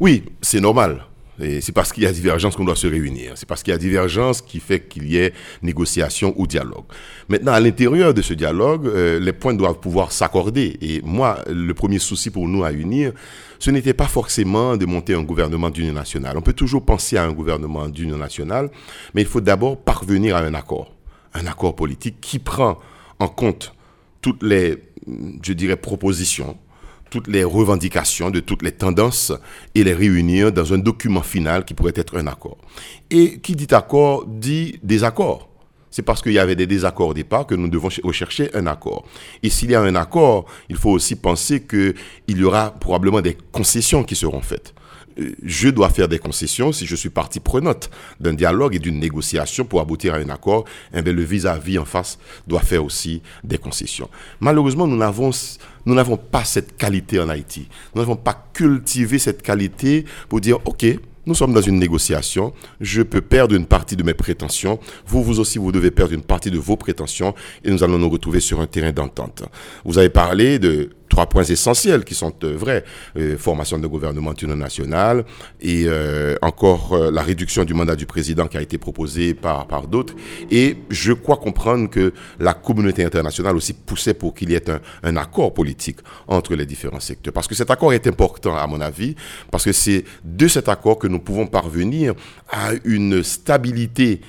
[0.00, 1.04] Oui, c'est normal.
[1.40, 3.32] Et c'est parce qu'il y a divergence qu'on doit se réunir.
[3.34, 6.84] C'est parce qu'il y a divergence qui fait qu'il y ait négociation ou dialogue.
[7.28, 10.78] Maintenant, à l'intérieur de ce dialogue, euh, les points doivent pouvoir s'accorder.
[10.80, 13.12] Et moi, le premier souci pour nous à unir,
[13.58, 16.36] ce n'était pas forcément de monter un gouvernement d'union nationale.
[16.36, 18.70] On peut toujours penser à un gouvernement d'union nationale,
[19.14, 20.94] mais il faut d'abord parvenir à un accord.
[21.34, 22.78] Un accord politique qui prend
[23.18, 23.74] en compte
[24.22, 24.76] toutes les,
[25.42, 26.56] je dirais, propositions,
[27.16, 29.32] toutes les revendications, de toutes les tendances
[29.74, 32.58] et les réunir dans un document final qui pourrait être un accord.
[33.08, 35.48] Et qui dit accord dit désaccord.
[35.90, 39.06] C'est parce qu'il y avait des désaccords au départ que nous devons rechercher un accord.
[39.42, 41.94] Et s'il y a un accord, il faut aussi penser qu'il
[42.28, 44.74] y aura probablement des concessions qui seront faites
[45.42, 49.64] je dois faire des concessions si je suis partie prenante d'un dialogue et d'une négociation
[49.64, 50.64] pour aboutir à un accord.
[50.94, 54.10] Eh le vis-à-vis en face doit faire aussi des concessions.
[54.40, 55.30] Malheureusement, nous n'avons,
[55.86, 57.68] nous n'avons pas cette qualité en Haïti.
[57.94, 60.84] Nous n'avons pas cultivé cette qualité pour dire, OK,
[61.26, 62.52] nous sommes dans une négociation.
[62.80, 64.78] Je peux perdre une partie de mes prétentions.
[65.06, 68.08] Vous, vous aussi, vous devez perdre une partie de vos prétentions et nous allons nous
[68.08, 69.42] retrouver sur un terrain d'entente.
[69.84, 72.84] Vous avez parlé de trois points essentiels qui sont euh, vrais.
[73.16, 75.24] Euh, formation de gouvernement national
[75.62, 80.14] et euh, encore la réduction du mandat du président qui a été proposé par, d'autres.
[80.50, 84.70] Et je crois comprendre que la communauté internationale aussi poussait pour qu'il y ait
[85.02, 85.98] un, accord politique
[86.28, 87.32] entre les différents secteurs.
[87.32, 89.14] Parce que cet accord est important, à mon avis,
[89.50, 92.14] parce que c'est de cet accord que nous pouvons parvenir
[92.50, 94.20] à une stabilité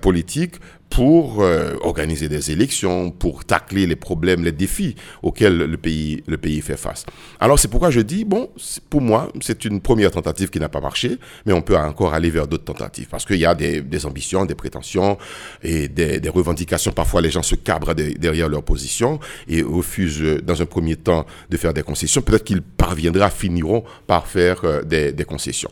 [0.00, 0.54] politique
[0.94, 6.38] pour euh, organiser des élections, pour tacler les problèmes, les défis auxquels le pays, le
[6.38, 7.04] pays fait face.
[7.40, 8.48] Alors c'est pourquoi je dis, bon,
[8.90, 12.30] pour moi, c'est une première tentative qui n'a pas marché, mais on peut encore aller
[12.30, 15.18] vers d'autres tentatives, parce qu'il y a des, ambitions, des prétentions
[15.64, 16.92] et des, des, revendications.
[16.92, 21.26] Parfois, les gens se cabrent derrière leur position et refusent, euh, dans un premier temps,
[21.50, 22.22] de faire des concessions.
[22.22, 25.70] Peut-être qu'ils parviendront, finiront par faire euh, des, des concessions.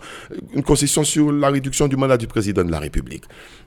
[0.53, 3.23] Une concession sur la réduction du mandat du président de la République.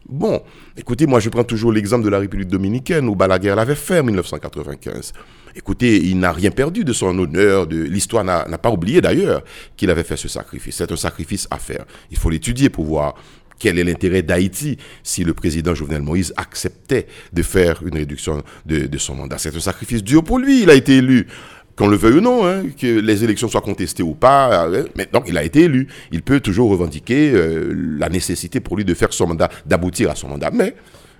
[0.07, 0.43] Bon,
[0.77, 4.03] écoutez, moi je prends toujours l'exemple de la République dominicaine où Balaguer l'avait fait en
[4.03, 5.13] 1995.
[5.55, 9.43] Écoutez, il n'a rien perdu de son honneur, de l'histoire n'a pas oublié d'ailleurs
[9.77, 10.75] qu'il avait fait ce sacrifice.
[10.75, 11.85] C'est un sacrifice à faire.
[12.11, 13.15] Il faut l'étudier pour voir
[13.57, 18.97] quel est l'intérêt d'Haïti si le président Jovenel Moïse acceptait de faire une réduction de,
[18.97, 19.37] son mandat.
[19.37, 20.63] C'est un sacrifice dur pour lui.
[20.63, 21.27] Il a été élu
[21.75, 25.09] qu'on le veuille ou non, hein, que les élections soient contestées ou pas, euh, mais
[25.11, 25.87] donc il a été élu.
[26.11, 30.15] Il peut toujours revendiquer euh, la nécessité pour lui de faire son mandat, d'aboutir à
[30.15, 30.51] son mandat.
[30.53, 30.73] Mais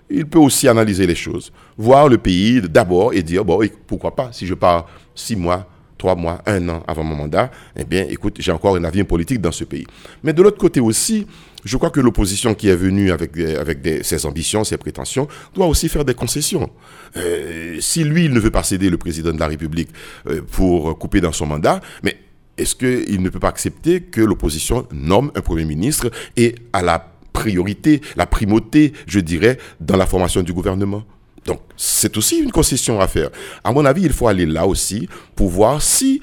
[0.10, 4.30] il peut aussi analyser les choses, voir le pays d'abord et dire, bon, pourquoi pas,
[4.32, 8.38] si je pars six mois, trois mois, un an avant mon mandat, eh bien, écoute,
[8.40, 9.86] j'ai encore un avenir politique dans ce pays.
[10.24, 11.26] Mais de l'autre côté aussi,
[11.64, 15.90] je crois que l'opposition qui est venue avec, avec ses ambitions, ses prétentions, doit aussi
[15.90, 16.70] faire des concessions.
[17.18, 19.90] Euh, si lui, il ne veut pas céder le président de la République
[20.28, 22.18] euh, pour couper dans son mandat, mais
[22.58, 27.15] est-ce qu'il ne peut pas accepter que l'opposition nomme un Premier ministre et à la
[27.36, 31.04] priorité, la primauté, je dirais, dans la formation du gouvernement
[31.46, 33.30] donc, c'est aussi une concession à faire.
[33.64, 36.22] À mon avis, il faut aller là aussi pour voir si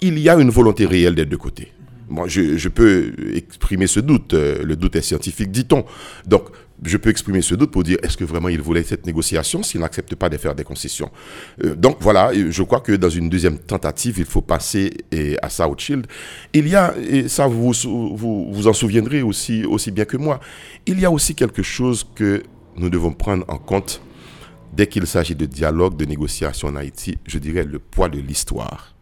[0.00, 1.72] il y a une volonté réelle des deux côtés.
[2.14, 4.34] Moi, je, peux exprimer ce doute.
[4.34, 5.84] Euh, le doute est scientifique, dit-on.
[6.26, 6.44] Donc,
[6.84, 9.80] je peux exprimer ce doute pour dire est-ce que vraiment il voulait cette négociation s'il
[9.80, 11.10] n'accepte pas de faire des concessions?
[11.64, 14.92] Euh, donc voilà, je crois que dans une deuxième tentative, il faut passer
[15.42, 16.06] à South Shield.
[16.52, 20.38] Il y a, et ça vous, vous vous en souviendrez aussi, aussi bien que moi,
[20.86, 22.42] il y a aussi quelque chose que
[22.76, 24.00] nous devons prendre en compte
[24.72, 28.93] dès qu'il s'agit de dialogue, de négociation en Haïti, je dirais le poids de l'histoire.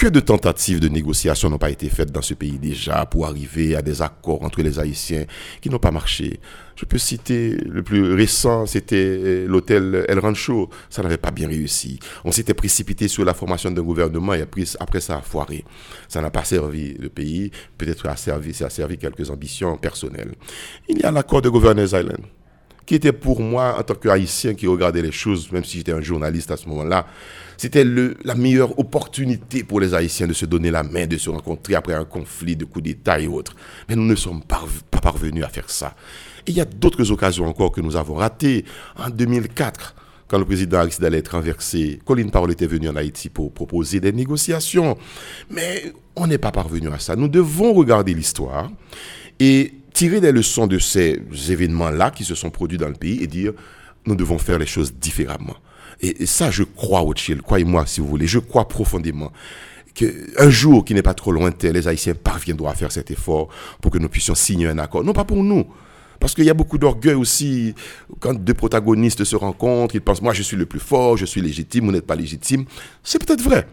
[0.00, 3.76] Que de tentatives de négociation n'ont pas été faites dans ce pays déjà pour arriver
[3.76, 5.26] à des accords entre les Haïtiens
[5.60, 6.40] qui n'ont pas marché?
[6.74, 10.70] Je peux citer le plus récent, c'était euh, l'hôtel El Rancho.
[10.88, 11.98] Ça n'avait pas bien réussi.
[12.24, 15.66] On s'était précipité sur la formation d'un gouvernement et après, ça a foiré.
[16.08, 17.50] Ça n'a pas servi le pays.
[17.76, 20.32] Peut-être a servi, ça a servi quelques ambitions personnelles.
[20.88, 22.24] Il y a l'accord de Governors Island
[22.90, 26.00] qui était pour moi, en tant qu'haïtien qui regardait les choses, même si j'étais un
[26.00, 27.06] journaliste à ce moment-là,
[27.60, 31.74] c'était la meilleure opportunité pour les Haïtiens de se donner la main, de se rencontrer
[31.74, 33.54] après un conflit de coups d'État et autres.
[33.86, 34.64] Mais nous ne sommes pas,
[35.02, 35.94] parvenus à faire ça.
[36.46, 38.64] Il y a d'autres occasions encore que nous avons ratées.
[38.96, 39.94] En 2004,
[40.26, 44.00] quand le président Aristide allait être renversé, Colline Parole était venu en Haïti pour proposer
[44.00, 44.96] des négociations.
[45.50, 47.14] Mais on n'est pas parvenu à ça.
[47.14, 48.70] Nous devons regarder l'histoire
[49.38, 51.20] et tirer des leçons de ces
[51.50, 53.52] événements-là qui se sont produits dans le pays et dire,
[54.06, 55.56] nous devons faire les choses différemment.
[56.02, 59.32] Et, ça, je crois, Rothschild, croyez-moi si vous voulez, je crois profondément
[59.92, 63.48] qu'un jour qui n'est pas trop lointain, les Haïtiens parviendront à faire cet effort
[63.82, 65.04] pour que nous puissions signer un accord.
[65.04, 65.66] Non pas pour nous,
[66.20, 67.74] parce qu'il y a beaucoup d'orgueil aussi.
[68.20, 71.40] Quand deux protagonistes se rencontrent, ils pensent, moi je suis le plus fort, je suis
[71.40, 72.66] légitime, vous n'êtes pas légitime.
[73.02, 73.66] C'est peut-être vrai.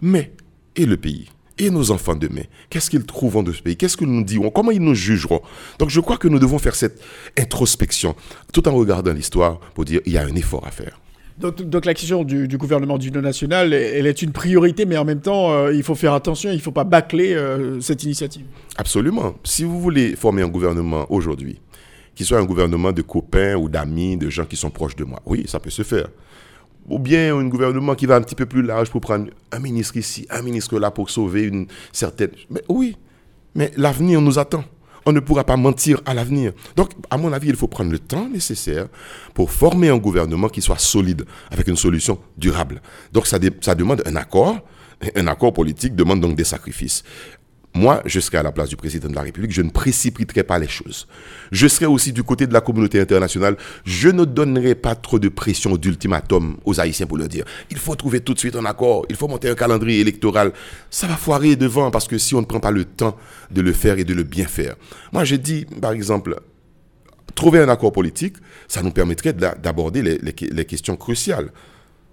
[0.00, 0.32] Mais,
[0.76, 1.28] et le pays?
[1.58, 2.44] Et nos enfants demain?
[2.70, 3.76] Qu'est-ce qu'ils trouveront de ce pays?
[3.76, 4.50] Qu'est-ce que nous dirons?
[4.50, 5.42] Comment ils nous jugeront?
[5.80, 7.02] Donc je crois que nous devons faire cette
[7.36, 8.14] introspection
[8.52, 11.00] tout en regardant l'histoire pour dire il y a un effort à faire.
[11.40, 15.52] Donc, la question du, gouvernement d'union nationale, elle est une priorité, mais en même temps,
[15.52, 18.44] euh, il faut faire attention, il ne faut pas bâcler euh, cette initiative.
[18.76, 19.34] Absolument.
[19.44, 21.60] Si vous voulez former un gouvernement aujourd'hui,
[22.14, 25.20] qui soit un gouvernement de copains ou d'amis, de gens qui sont proches de moi,
[25.26, 26.08] oui, ça peut se faire
[26.88, 29.96] ou bien un gouvernement qui va un petit peu plus large pour prendre un ministre
[29.96, 32.30] ici, un ministre là pour sauver une certaine...
[32.50, 32.96] Mais oui,
[33.54, 34.64] mais l'avenir nous attend.
[35.08, 36.52] On ne pourra pas mentir à l'avenir.
[36.76, 38.88] Donc, à mon avis, il faut prendre le temps nécessaire
[39.32, 42.82] pour former un gouvernement qui soit solide, avec une solution durable.
[43.10, 44.58] Donc, ça, demande un accord.
[45.16, 47.04] Un accord politique demande donc des sacrifices.
[47.74, 50.58] Moi, je serai à la place du président de la République, je ne précipiterai pas
[50.58, 51.06] les choses.
[51.52, 53.56] Je serai aussi du côté de la communauté internationale.
[53.84, 57.94] Je ne donnerai pas trop de pression d'ultimatum aux Haïtiens pour leur dire il faut
[57.94, 60.52] trouver tout de suite un accord, il faut monter un calendrier électoral.
[60.90, 63.16] Ça va foirer devant parce que si on ne prend pas le temps
[63.50, 64.74] de le faire et de le bien faire.
[65.12, 66.40] Moi, je dis, par exemple,
[67.34, 71.52] trouver un accord politique, ça nous permettrait d'aborder les, questions cruciales.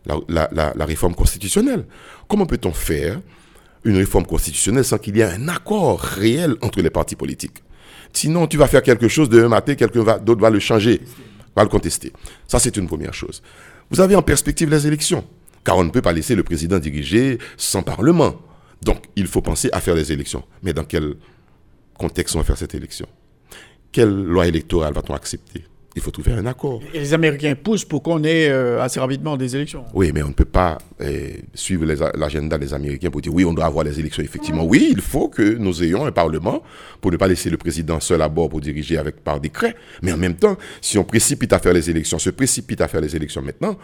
[0.06, 1.86] la réforme constitutionnelle.
[2.28, 3.20] Comment peut-on faire
[3.86, 7.64] une réforme constitutionnelle sans qu'il y ait un accord réel entre les partis politiques.
[8.12, 11.02] Sinon, tu vas faire quelque chose, demain matin, quelqu'un d'autre va le changer,
[11.56, 12.12] va le contester.
[12.48, 13.42] Ça, c'est une première chose.
[13.90, 15.24] Vous avez en perspective les élections,
[15.64, 18.36] car on ne peut pas laisser le président diriger sans Parlement.
[18.82, 20.44] Donc, il faut penser à faire les élections.
[20.64, 21.16] Mais dans quel
[21.98, 23.08] contexte on va faire cette élection?
[23.92, 25.66] Quelle loi électorale va-t-on accepter?
[25.96, 26.82] Il faut trouver un accord.
[26.94, 29.86] Et les Américains poussent pour qu'on ait euh, assez rapidement des élections.
[29.94, 33.54] Oui, mais on ne peut pas eh, suivre l'agenda des Américains pour dire oui, on
[33.54, 34.22] doit avoir les élections.
[34.22, 36.62] Effectivement, oui, il faut que nous ayons un Parlement
[37.00, 39.76] pour ne pas laisser le président seul à bord pour diriger avec par décret.
[40.02, 43.02] Mais en même temps, si on précipite à faire les élections, se précipite à faire
[43.02, 43.78] les élections maintenant,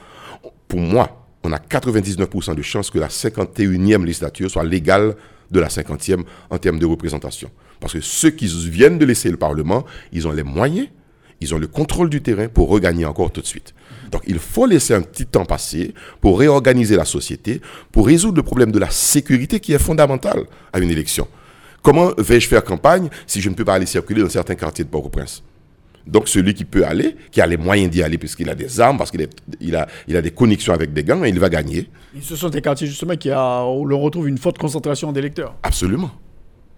[0.67, 5.15] pour moi, on a 99% de chances que la 51e législature soit légale
[5.49, 7.49] de la 50e en termes de représentation.
[7.79, 10.87] Parce que ceux qui viennent de laisser le Parlement, ils ont les moyens
[11.41, 13.73] ils ont le contrôle du terrain pour regagner encore tout de suite.
[14.11, 17.61] Donc il faut laisser un petit temps passer pour réorganiser la société,
[17.91, 21.27] pour résoudre le problème de la sécurité qui est fondamental à une élection.
[21.81, 24.89] Comment vais-je faire campagne si je ne peux pas aller circuler dans certains quartiers de
[24.89, 25.43] Port-au-Prince?
[26.05, 28.97] Donc celui qui peut aller, qui a les moyens d'y aller puisqu'il a des armes,
[28.97, 29.27] parce qu'il
[29.59, 31.89] il a, il a des connexions avec des gangs, il va gagner.
[32.15, 35.55] Et ce sont des quartiers justement qui a, où l'on retrouve une forte concentration d'électeurs.
[35.63, 36.11] Absolument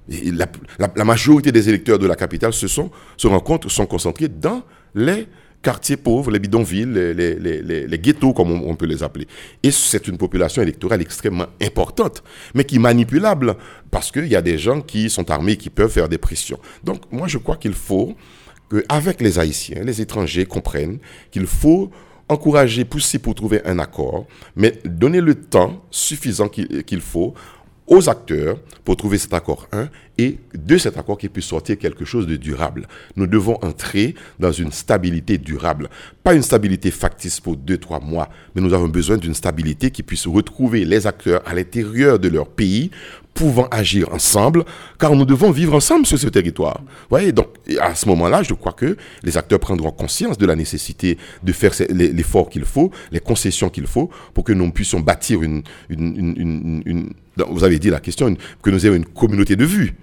[0.08, 4.64] la, majorité des électeurs de la capitale se, sont, se rencontrent, sont concentrés dans
[4.96, 5.28] les
[5.62, 9.28] quartiers pauvres, les bidonvilles, les, ghettos, comme on, peut les appeler.
[9.64, 12.22] Et c'est une population électorale extrêmement importante,
[12.54, 13.56] mais qui est manipulable,
[13.90, 16.60] parce qu'il y a des gens qui sont armés, qui peuvent faire des pressions.
[16.84, 18.14] Donc, moi, je crois qu'il faut
[18.70, 21.00] qu'avec les Haïtiens, les étrangers comprennent
[21.32, 21.90] qu'il faut
[22.28, 24.26] encourager, pousser pour trouver un accord,
[24.56, 27.34] mais donner le temps suffisant qu'il qu faut
[27.88, 32.06] aux acteurs pour trouver cet accord, un, et de cet accord qu'il puisse sortir quelque
[32.06, 32.88] chose de durable.
[33.16, 35.90] Nous devons entrer dans une stabilité durable.
[36.24, 40.04] Pas une stabilité factice pour deux, trois mois, mais nous avons besoin d'une stabilité qui
[40.04, 42.92] puisse retrouver les acteurs à l'intérieur de leur pays
[43.34, 44.64] pouvant agir ensemble,
[45.00, 46.82] car nous devons vivre ensemble sur ce territoire.
[47.10, 47.48] Voyez, donc
[47.80, 51.72] à ce moment-là, je crois que les acteurs prendront conscience de la nécessité de faire
[51.90, 57.14] l'effort qu'il faut, les concessions qu'il faut, pour que nous puissions bâtir une, une,
[57.50, 59.96] vous avez dit la question, que nous ayons une communauté de vue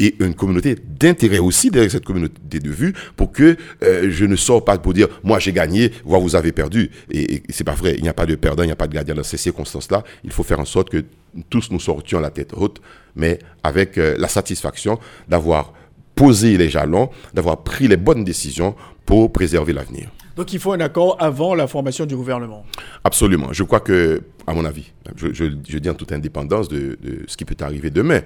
[0.00, 4.34] et une communauté d'intérêt aussi derrière cette communauté de vue pour que euh, je ne
[4.34, 6.90] sors pas pour dire moi j'ai gagné, voire vous avez perdu.
[7.10, 8.88] Et, et c'est pas vrai, il n'y a pas de perdant, il n'y a pas
[8.88, 10.02] de gagnant dans ces circonstances-là.
[10.24, 11.04] Il faut faire en sorte que
[11.50, 12.80] tous nous sortions la tête haute,
[13.14, 14.98] mais avec euh, la satisfaction
[15.28, 15.74] d'avoir
[16.14, 18.74] posé les jalons, d'avoir pris les bonnes décisions
[19.06, 20.10] pour préserver l'avenir.
[20.36, 22.64] Donc il faut un accord avant la formation du gouvernement.
[23.04, 23.48] Absolument.
[23.52, 26.98] Je crois que, à mon avis, je, dis en toute indépendance de,
[27.28, 28.20] ce qui peut arriver demain,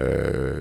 [0.00, 0.58] euh,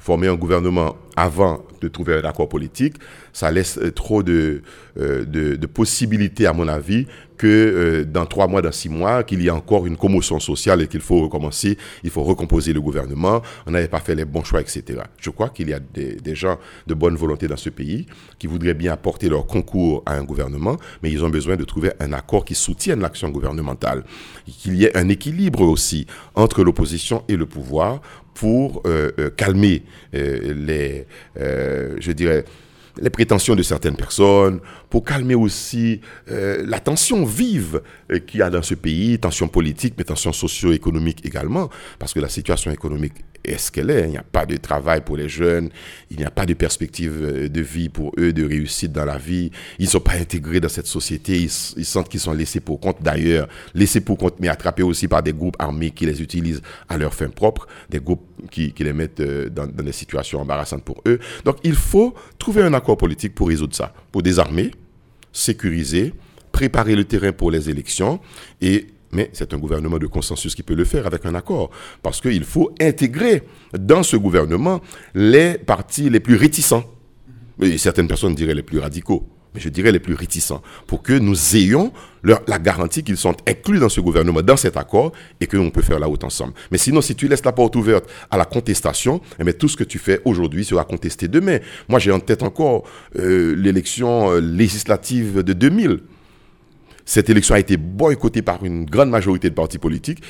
[0.00, 2.96] former un gouvernement avant de trouver un accord politique,
[3.32, 4.62] ça laisse trop de,
[4.98, 7.06] euh, de, possibilités, à mon avis,
[7.42, 10.82] que euh, dans trois mois, dans six mois, qu'il y ait encore une commotion sociale
[10.82, 14.44] et qu'il faut recommencer, il faut recomposer le gouvernement, on n'avait pas fait les bons
[14.44, 15.00] choix, etc.
[15.18, 18.06] Je crois qu'il y a des, gens de bonne volonté dans ce pays
[18.38, 21.90] qui voudraient bien apporter leur concours à un gouvernement, mais ils ont besoin de trouver
[21.98, 24.04] un accord qui soutienne l'action gouvernementale,
[24.46, 28.00] qu'il y ait un équilibre aussi entre l'opposition et le pouvoir
[28.34, 29.82] pour euh, euh, calmer
[30.14, 31.06] euh, les,
[32.00, 32.44] je dirais,
[33.00, 34.60] les prétentions de certaines personnes,
[34.90, 37.80] pour calmer aussi la tension vive
[38.26, 42.28] qu'il y a dans ce pays, tension politique, mais tension socio-économique également, parce que la
[42.28, 43.14] situation économique
[43.44, 44.04] est ce qu'elle est?
[44.04, 45.70] Il n'y a pas de travail pour les jeunes,
[46.10, 49.18] il n'y a pas de perspective euh, de vie pour eux, de réussite dans la
[49.18, 49.50] vie.
[49.78, 53.02] Ils ne sont pas intégrés dans cette société, ils, sentent qu'ils sont laissés pour compte
[53.02, 56.96] d'ailleurs, laissés pour compte, mais attrapés aussi par des groupes armés qui les utilisent à
[56.96, 61.18] leur fin propre, des groupes qui, les mettent dans, dans des situations embarrassantes pour eux.
[61.44, 64.72] Donc il faut trouver un accord politique pour résoudre ça, pour désarmer,
[65.32, 66.12] sécuriser,
[66.52, 68.20] préparer le terrain pour les élections
[68.60, 71.70] et mais c'est un gouvernement de consensus qui peut le faire avec un accord.
[72.02, 73.42] Parce qu'il faut intégrer
[73.78, 74.80] dans ce gouvernement
[75.14, 76.84] les partis les plus réticents.
[77.76, 81.56] Certaines personnes diraient les plus radicaux mais je dirais les plus réticents, pour que nous
[81.56, 81.92] ayons
[82.24, 85.82] la garantie qu'ils sont inclus dans ce gouvernement, dans cet accord, et que l'on peut
[85.82, 86.54] faire la haute ensemble.
[86.70, 89.84] Mais sinon, si tu laisses la porte ouverte à la contestation, eh tout ce que
[89.84, 91.58] tu fais aujourd'hui sera contesté demain.
[91.88, 92.84] Moi, j'ai en tête encore
[93.16, 96.00] euh, l'élection législative de 2000.
[97.04, 100.22] Cette élection a été boycottée par une grande majorité de partis politiques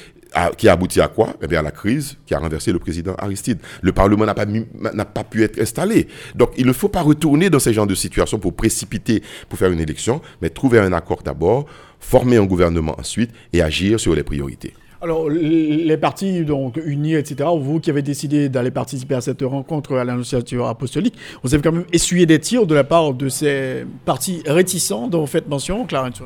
[0.56, 1.34] qui a abouti à quoi?
[1.42, 3.58] Eh bien, à la crise qui a renversé le président Aristide.
[3.82, 6.08] Le Parlement n'a pas, n'a pas pu être installé.
[6.34, 9.70] Donc, il ne faut pas retourner dans ce genre de situation pour précipiter, pour faire
[9.70, 11.66] une élection, mais trouver un accord d'abord,
[12.00, 14.72] former un gouvernement ensuite et agir sur les priorités.
[15.02, 19.96] Alors, les partis donc unis, etc., vous qui avez décidé d'aller participer à cette rencontre
[19.96, 23.84] à l'annonciature apostolique, vous avez quand même essuyé des tirs de la part de ces
[24.04, 26.22] partis réticents dont vous faites mention, Clarence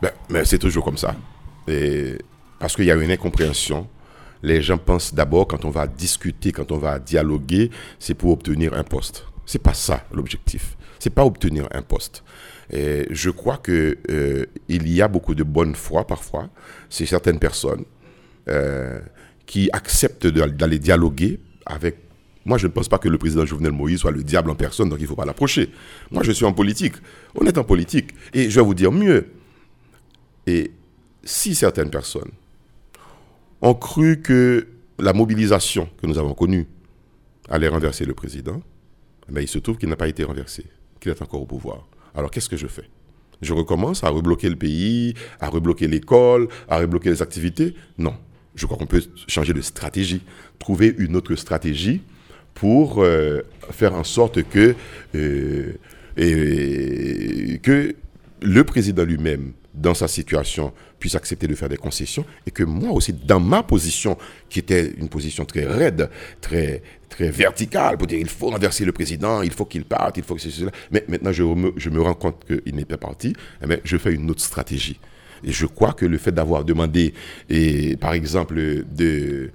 [0.00, 1.14] ben, Mais c'est toujours comme ça.
[1.68, 2.14] Et
[2.58, 3.86] parce qu'il y a une incompréhension.
[4.42, 8.72] Les gens pensent d'abord, quand on va discuter, quand on va dialoguer, c'est pour obtenir
[8.72, 9.26] un poste.
[9.44, 10.78] C'est pas ça l'objectif.
[10.98, 12.24] C'est pas obtenir un poste.
[12.72, 16.48] Et je crois que euh, il y a beaucoup de bonne foi parfois.
[16.88, 17.84] C'est certaines personnes
[18.48, 19.00] euh,
[19.46, 21.96] qui acceptent d'aller dialoguer avec.
[22.44, 24.88] Moi, je ne pense pas que le président Jovenel Moïse soit le diable en personne,
[24.90, 25.70] donc il ne faut pas l'approcher.
[26.10, 26.94] Moi, je suis en politique.
[27.34, 28.10] On est en politique.
[28.34, 29.28] Et je vais vous dire mieux.
[30.46, 30.72] Et
[31.22, 32.30] si certaines personnes
[33.62, 34.66] ont cru que
[34.98, 36.66] la mobilisation que nous avons connue
[37.48, 38.62] allait renverser le président,
[39.30, 40.66] mais il se trouve qu'il n'a pas été renversé,
[41.00, 41.88] qu'il est encore au pouvoir.
[42.14, 42.88] Alors qu'est-ce que je fais?
[43.40, 47.74] Je recommence à rebloquer le pays, à rebloquer l'école, à rebloquer les activités?
[47.98, 48.14] Non.
[48.54, 50.22] Je crois qu'on peut changer de stratégie,
[50.58, 52.02] trouver une autre stratégie
[52.54, 54.74] pour euh, faire en sorte que,
[55.14, 55.74] euh,
[56.16, 57.94] que
[58.42, 62.92] le président lui-même dans sa situation, puisse accepter de faire des concessions et que moi
[62.92, 64.16] aussi, dans ma position,
[64.48, 66.08] qui était une position très raide,
[66.40, 70.22] très, très verticale, pour dire il faut renverser le président, il faut qu'il parte, il
[70.22, 70.70] faut que cela.
[70.92, 73.96] Mais maintenant, je me, je me rends compte qu'il n'est pas parti, eh bien, je
[73.96, 74.98] fais une autre stratégie.
[75.42, 77.14] Et je crois que le fait d'avoir demandé,
[78.00, 79.50] par exemple, de,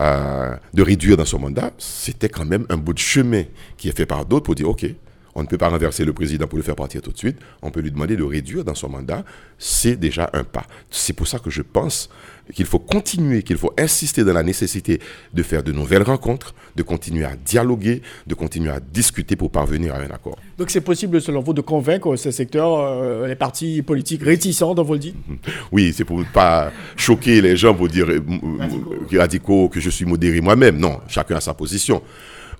[0.00, 3.44] euh, de réduire dans son mandat, c'était quand même un bout de chemin
[3.76, 4.86] qui est fait par d'autres pour dire, OK,
[5.34, 7.38] On ne peut pas renverser le président pour le faire partir tout de suite.
[7.62, 9.24] On peut lui demander de réduire dans son mandat.
[9.58, 10.64] C'est déjà un pas.
[10.90, 12.08] C'est pour ça que je pense
[12.52, 15.00] qu'il faut continuer, qu'il faut insister dans la nécessité
[15.32, 19.94] de faire de nouvelles rencontres, de continuer à dialoguer, de continuer à discuter pour parvenir
[19.94, 20.36] à un accord.
[20.58, 24.82] Donc c'est possible, selon vous, de convaincre ce secteur, euh, les partis politiques réticents, dont
[24.84, 25.16] vous le dites?
[25.72, 29.90] Oui, c'est pour ne pas choquer les gens pour dire euh, euh, radicaux que je
[29.90, 30.78] suis modéré moi-même.
[30.78, 32.02] Non, chacun a sa position.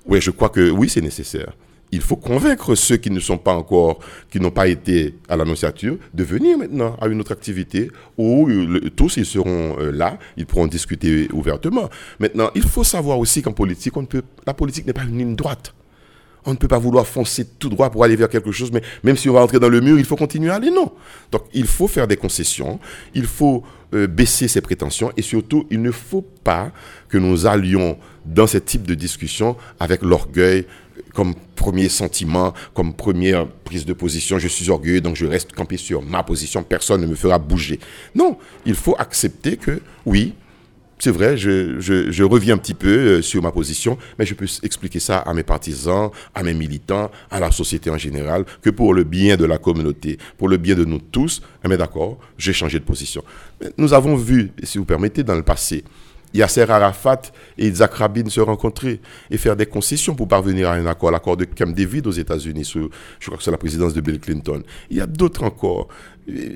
[0.07, 1.53] Oui, je crois que oui, c'est nécessaire
[1.95, 5.97] il faut convaincre ceux qui ne sont pas encore, qui n'ont pas été à l'annonciature,
[6.13, 8.49] de venir maintenant à une autre activité où
[8.97, 11.89] tous ils seront euh, là, ils pourront discuter ouvertement.
[12.19, 15.37] Maintenant, il faut savoir aussi qu'en politique, on peut, la politique n'est pas une ligne
[15.37, 15.73] droite.
[16.47, 19.17] On ne peut pas vouloir foncer tout droit pour aller vers quelque chose, mais même
[19.17, 20.71] si on va entrer dans le mur, il faut continuer à aller.
[20.71, 20.93] Non.
[21.33, 22.81] Donc, il faut faire des concessions,
[23.15, 23.63] il faut
[23.95, 26.71] euh, baisser ses prétentions et surtout, il ne faut pas
[27.09, 30.67] que nous allions dans ce type de discussion avec l'orgueil
[31.15, 35.77] comme premier sentiment, comme première prise de position, je suis orgueilleux, donc je reste campé
[35.79, 37.81] sur ma position, personne ne me fera bouger.
[38.15, 38.37] Non,
[38.67, 40.35] il faut accepter que oui,
[40.99, 45.01] c'est vrai, je, reviens un petit peu euh, sur ma position, mais je peux expliquer
[45.01, 49.05] ça à mes partisans, à mes militants, à la société en général, que pour le
[49.05, 52.85] bien de la communauté, pour le bien de nous tous, eh d'accord, j'ai changé de
[52.85, 53.23] position.
[53.77, 55.85] Nous avons vu, si vous permettez, dans le passé,
[56.35, 57.23] Yasser Arafat
[57.57, 61.37] et Isaac Rabin se rencontrer et faire des concessions pour parvenir à un accord, l'accord
[61.37, 64.63] de Camp David aux États-Unis, je crois que c'est la présidence de Bill Clinton.
[64.91, 65.89] Il y a d'autres encore.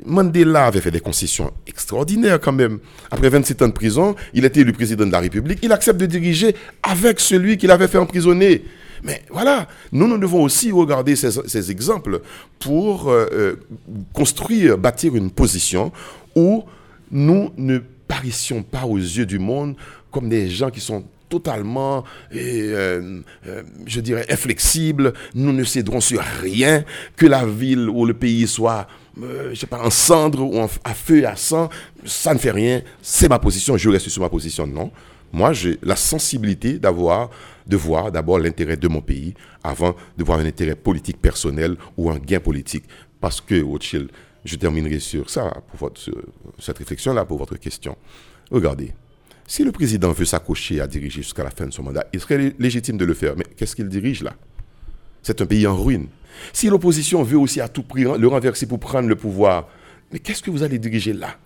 [0.05, 2.79] Mandela avait fait des concessions extraordinaires quand même.
[3.11, 5.61] Après 27 ans de prison, il était élu président de la République.
[5.63, 8.65] Il accepte de diriger avec celui qu'il avait fait emprisonner.
[9.05, 12.21] Mais voilà, nous, nous devons aussi regarder ces, exemples
[12.59, 13.57] pour euh, euh,
[14.13, 15.93] construire, bâtir une position
[16.35, 16.65] où
[17.11, 17.79] nous ne
[18.09, 19.77] parissions pas aux yeux du monde
[20.11, 22.05] comme des gens qui sont totalement,
[22.35, 25.13] euh, euh, je dirais, inflexibles.
[25.35, 26.85] Nous ne céderons sur rien,
[27.17, 28.87] que la ville ou le pays soit,
[29.23, 31.69] euh, je sais pas, en cendre ou à feu et à sang.
[32.05, 32.83] Ça ne fait rien.
[33.03, 33.77] C'est ma position.
[33.77, 34.67] Je reste sur ma position.
[34.67, 34.91] Non.
[35.33, 37.31] Moi, j'ai la sensibilité d'avoir,
[37.67, 42.11] de voir d'abord l'intérêt de mon pays avant de voir un intérêt politique personnel ou
[42.11, 42.85] un gain politique.
[43.21, 44.11] Parce que, Rothschild,
[44.45, 45.93] je terminerai sur ça, pour
[46.59, 47.97] cette réflexion-là, pour votre question.
[48.51, 48.93] Regardez,
[49.47, 52.55] si le président veut s'accrocher à diriger jusqu'à la fin de son mandat, il serait
[52.59, 53.35] légitime de le faire.
[53.37, 54.35] Mais qu'est-ce qu'il dirige là?
[55.23, 56.09] C'est un pays en ruine.
[56.53, 59.69] Si l'opposition veut aussi à tout prix le renverser pour prendre le pouvoir,
[60.13, 61.37] mais qu'est-ce que vous allez diriger là?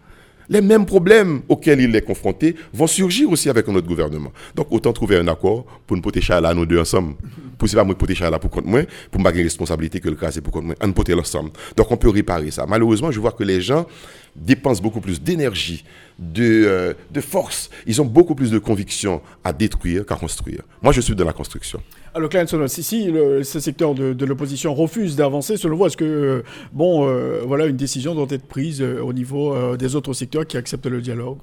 [0.49, 4.33] Les mêmes problèmes auxquels il est confronté vont surgir aussi avec notre gouvernement.
[4.55, 7.15] Donc, autant trouver un accord pour nous protéger là, nous deux ensemble.
[7.59, 10.09] Pour ne pas me protéger là pour contre moi, pour ne pas une responsabilité que
[10.09, 10.75] le cas c'est pour contre moi.
[10.81, 11.51] On ensemble.
[11.77, 12.67] Donc, on peut réparer ça.
[12.67, 13.87] Malheureusement, je vois que les gens
[14.35, 15.85] dépensent beaucoup plus d'énergie,
[16.19, 17.71] de, euh, de force.
[17.87, 20.63] Ils ont beaucoup plus de conviction à détruire qu'à construire.
[20.81, 21.81] Moi, je suis de la construction.
[22.15, 26.05] Alors, Klein si, si le, ce secteur de, l'opposition refuse d'avancer, selon vous, est-ce que,
[26.05, 26.43] euh,
[26.73, 30.87] bon, euh, voilà, une décision doit être prise au niveau des autres secteurs qui acceptent
[30.87, 31.39] le dialogue?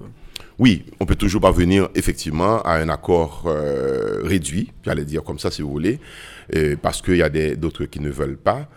[0.60, 3.48] Oui, on peut toujours parvenir effectivement à un accord
[4.24, 6.00] réduit, j'allais dire comme ça si vous voulez,
[6.82, 8.70] parce qu'il y a d'autres qui ne veulent pas.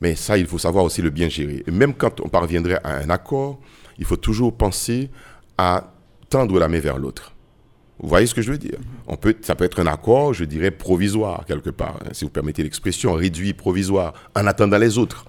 [0.00, 1.64] Mais ça, il faut savoir aussi le bien gérer.
[1.66, 3.58] Et même quand on parviendrait à un accord,
[3.98, 5.10] il faut toujours penser
[5.58, 5.92] à
[6.28, 7.35] tendre la main vers l'autre.
[7.98, 8.78] Vous voyez ce que je veux dire?
[9.06, 12.30] On peut, Ça peut être un accord, je dirais, provisoire, quelque part, hein, si vous
[12.30, 15.24] permettez l'expression, réduit, provisoire, en attendant les autres.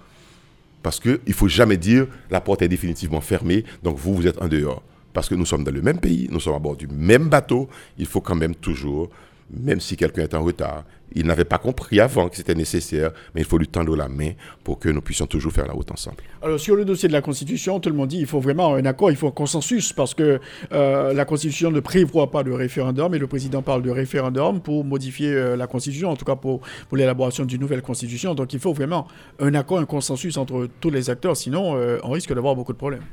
[0.84, 4.42] Parce qu'il ne faut jamais dire la porte est définitivement fermée, donc vous, vous êtes
[4.42, 4.84] en dehors.
[5.14, 7.70] Parce que nous sommes dans le même pays, nous sommes à bord du même bateau,
[7.98, 9.10] il faut quand même toujours
[9.50, 10.84] même si quelqu'un est en retard,
[11.14, 14.32] il n'avait pas compris avant que c'était nécessaire, mais il faut lui tendre la main
[14.64, 16.18] pour que nous puissions toujours faire la route ensemble.
[16.42, 18.86] Alors sur le dossier de la Constitution, tout le monde dit qu'il faut vraiment un
[18.86, 20.40] accord, il faut un consensus, parce que
[20.72, 24.84] euh, la Constitution ne prévoit pas de référendum, et le président parle de référendum pour
[24.84, 28.36] modifier euh, la Constitution, en tout cas pour, pour l'élaboration d'une nouvelle Constitution.
[28.36, 29.08] Donc il faut vraiment
[29.40, 32.78] un accord, un consensus entre tous les acteurs, sinon euh, on risque d'avoir beaucoup de
[32.78, 33.04] problèmes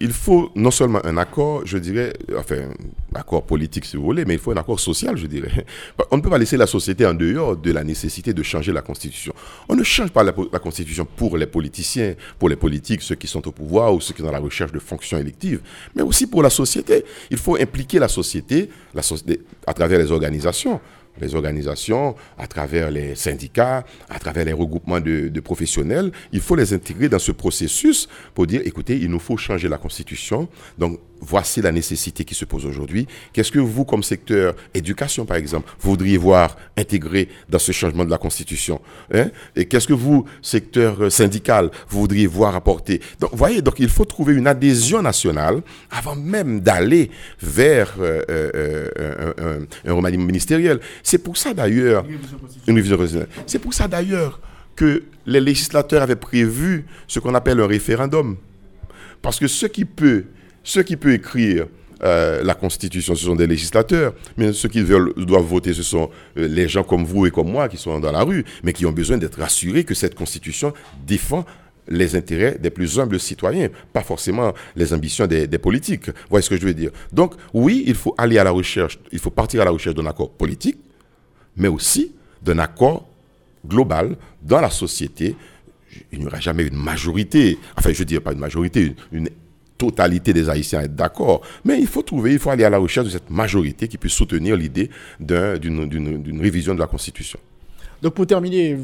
[0.00, 2.56] il faut non seulement un accord, je dirais, enfin,
[3.14, 5.64] un accord politique si vous voulez, mais il faut un accord social, je dirais.
[6.10, 8.82] On ne peut pas laisser la société en dehors de la nécessité de changer la
[8.82, 9.32] Constitution.
[9.68, 13.46] On ne change pas la, Constitution pour les politiciens, pour les politiques, ceux qui sont
[13.48, 15.60] au pouvoir ou ceux qui sont dans la recherche de fonctions électives,
[15.94, 17.04] mais aussi pour la société.
[17.30, 20.80] Il faut impliquer la société, la société à travers les organisations
[21.20, 26.10] les organisations, à travers les syndicats, à travers les regroupements de, professionnels.
[26.32, 29.78] Il faut les intégrer dans ce processus pour dire, écoutez, il nous faut changer la
[29.78, 30.48] Constitution.
[30.78, 33.06] Donc, voici la nécessité qui se pose aujourd'hui.
[33.32, 38.10] Qu'est-ce que vous, comme secteur éducation, par exemple, voudriez voir intégré dans ce changement de
[38.10, 38.80] la Constitution
[39.12, 39.30] hein?
[39.54, 43.00] Et qu'est-ce que vous, secteur syndical, voudriez voir apporter?
[43.20, 47.10] Donc, voyez, donc il faut trouver une adhésion nationale avant même d'aller
[47.40, 50.80] vers euh, euh, euh, un, remaniement ministériel.
[51.08, 52.04] C'est pour ça d'ailleurs,
[52.66, 52.98] une révision
[53.46, 54.40] C'est pour ça d'ailleurs
[54.74, 58.36] que les législateurs avaient prévu ce qu'on appelle un référendum.
[59.22, 60.24] Parce que ce qui peut,
[60.64, 61.68] ce qui peut écrire
[62.02, 66.10] euh, la Constitution, ce sont des législateurs, mais ceux qui veulent, doivent voter, ce sont
[66.38, 68.84] euh, les gens comme vous et comme moi qui sont dans la rue, mais qui
[68.84, 70.72] ont besoin d'être rassurés que cette Constitution
[71.06, 71.46] défend
[71.86, 76.08] les intérêts des plus humbles citoyens, pas forcément les ambitions des, des politiques.
[76.08, 76.90] Vous voyez ce que je veux dire?
[77.12, 80.06] Donc oui, il faut aller à la recherche, il faut partir à la recherche d'un
[80.06, 80.78] accord politique,
[81.56, 83.08] mais aussi d'un accord
[83.66, 85.36] global dans la société.
[86.12, 89.28] Il n'y aura jamais une majorité, enfin je ne dirais pas une majorité, une,
[89.78, 93.06] totalité des Haïtiens être d'accord, mais il faut trouver, il faut aller à la recherche
[93.06, 94.90] de cette majorité qui puisse soutenir l'idée
[95.20, 97.38] d'une révision de la Constitution.
[98.02, 98.76] Donc pour terminer,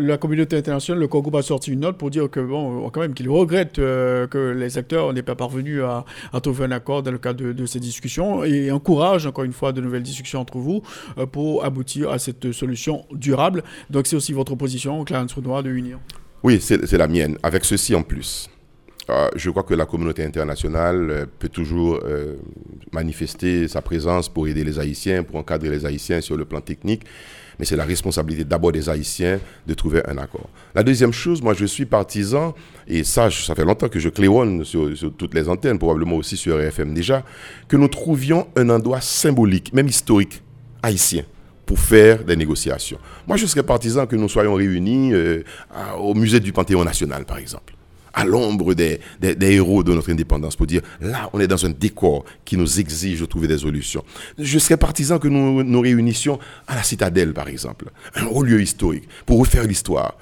[0.00, 3.14] la communauté internationale, le Congo a sorti une note pour dire que bon, quand même
[3.14, 6.04] qu'il regrette euh, que les acteurs n'aient pas parvenu à,
[6.42, 9.80] trouver un accord dans le cadre de, ces discussions et encourage encore une fois de
[9.80, 10.82] nouvelles discussions entre vous
[11.18, 13.64] euh, pour aboutir à cette solution durable.
[13.90, 15.98] Donc c'est aussi votre position, Clarence Renoir, de unir.
[16.42, 17.36] Oui, c'est la mienne.
[17.42, 18.48] Avec ceci en plus.
[19.10, 22.36] Euh, je crois que la communauté internationale euh, peut toujours euh,
[22.92, 27.02] manifester sa présence pour aider les Haïtiens, pour encadrer les Haïtiens sur le plan technique,
[27.58, 30.48] mais c'est la responsabilité d'abord des Haïtiens de trouver un accord.
[30.74, 32.54] La deuxième chose, moi je suis partisan,
[32.86, 36.36] et ça, ça fait longtemps que je cléonne sur, sur toutes les antennes, probablement aussi
[36.36, 37.24] sur RFM déjà,
[37.68, 40.42] que nous trouvions un endroit symbolique, même historique,
[40.82, 41.24] haïtien
[41.66, 42.98] pour faire des négociations.
[43.28, 45.12] Moi, je serais partisan que nous soyons réunis
[46.00, 47.74] au musée du Panthéon national, par exemple
[48.12, 49.00] à l'ombre des,
[49.40, 53.20] héros de notre indépendance pour dire là, on est dans un décor qui nous exige
[53.20, 54.04] de trouver des solutions.
[54.38, 58.60] Je serais partisan que nous nous réunissions à la citadelle, par exemple, un haut lieu
[58.60, 60.16] historique, pour refaire l'histoire.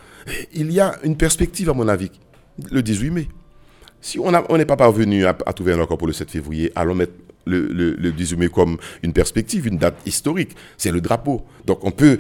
[0.53, 2.11] Il y a une perspective, à mon avis,
[2.71, 3.29] le 18 mai.
[4.01, 7.15] Si on n'est pas parvenu à, trouver un accord pour le 7 février, allons mettre
[7.47, 10.55] le, le, 18 mai comme une perspective, une date historique.
[10.77, 11.45] C'est le drapeau.
[11.65, 12.19] Donc on peut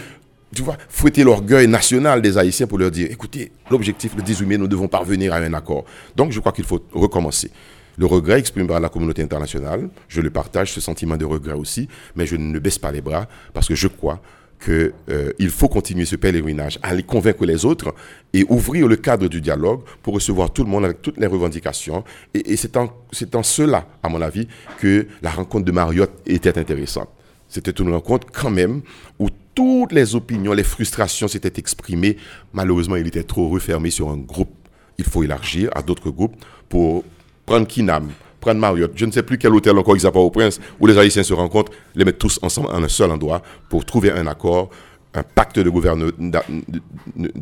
[0.55, 4.59] tu vois, fouetter l'orgueil national des Haïtiens pour leur dire, écoutez, l'objectif, le 18 mai,
[4.59, 5.84] nous devons parvenir à un accord.
[6.16, 7.51] Donc, je crois qu'il faut recommencer.
[7.99, 11.88] Le regret exprimé par la communauté internationale, je le partage, ce sentiment de regret aussi,
[12.14, 14.20] mais je ne baisse pas les bras parce que je crois
[14.64, 17.94] qu'il euh, faut continuer ce pèlerinage, aller convaincre les autres
[18.32, 22.05] et ouvrir le cadre du dialogue pour recevoir tout le monde avec toutes les revendications.
[22.34, 22.88] Et, c'est en,
[23.34, 27.09] en, cela, à mon avis, que la rencontre de Mariotte était intéressante.
[27.49, 28.82] C'était une rencontre quand même
[29.18, 29.28] où
[29.59, 32.17] toutes les opinions, les frustrations s'étaient exprimées.
[32.53, 34.55] Malheureusement, il était trop refermé sur un groupe.
[34.99, 36.37] Il faut élargir à d'autres groupes
[36.69, 37.03] pour
[37.45, 40.87] prendre Kinam, prendre Marriott, je ne sais plus quel hôtel encore ils au Prince, où
[40.87, 44.29] les Haïtiens se rencontrent, les mettre tous ensemble en un seul endroit pour trouver un
[44.29, 44.71] accord,
[45.19, 45.71] un pacte de,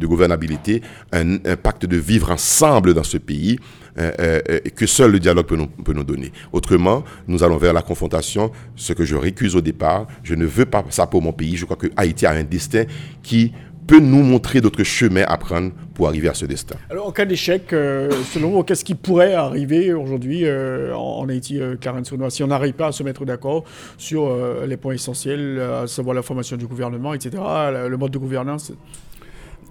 [0.06, 3.58] gouvernabilité, un, pacte de vivre ensemble dans ce pays
[3.98, 6.30] euh, euh, que seul le dialogue peut nous, peut nous donner.
[6.52, 10.06] Autrement, nous allons vers la confrontation, ce que je récuse au départ.
[10.22, 11.56] Je ne veux pas ça pour mon pays.
[11.56, 12.84] Je crois que Haïti a un destin
[13.22, 13.52] qui
[13.86, 16.76] peut nous montrer d'autres chemins à prendre pour arriver à ce destin.
[16.90, 22.04] Alors, en cas d'échec, euh, selon vous, qu'est-ce qui pourrait arriver aujourd'hui en, Haïti, Karen
[22.04, 23.64] Sounois, si on n'arrive pas à se mettre d'accord
[23.98, 24.34] sur
[24.66, 27.42] les points essentiels, à savoir la formation du gouvernement, etc.,
[27.88, 28.72] le mode de gouvernance?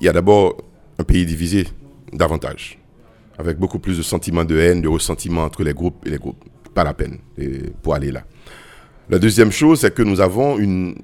[0.01, 0.57] Il y a d'abord
[0.99, 1.67] un pays divisé
[2.11, 2.79] davantage
[3.37, 6.43] avec beaucoup plus de sentiments de haine, de ressentiment entre les groupes et les groupes.
[6.73, 7.19] Pas la peine
[7.81, 8.23] pour aller là.
[9.09, 10.95] La deuxième chose, c'est que nous avons une,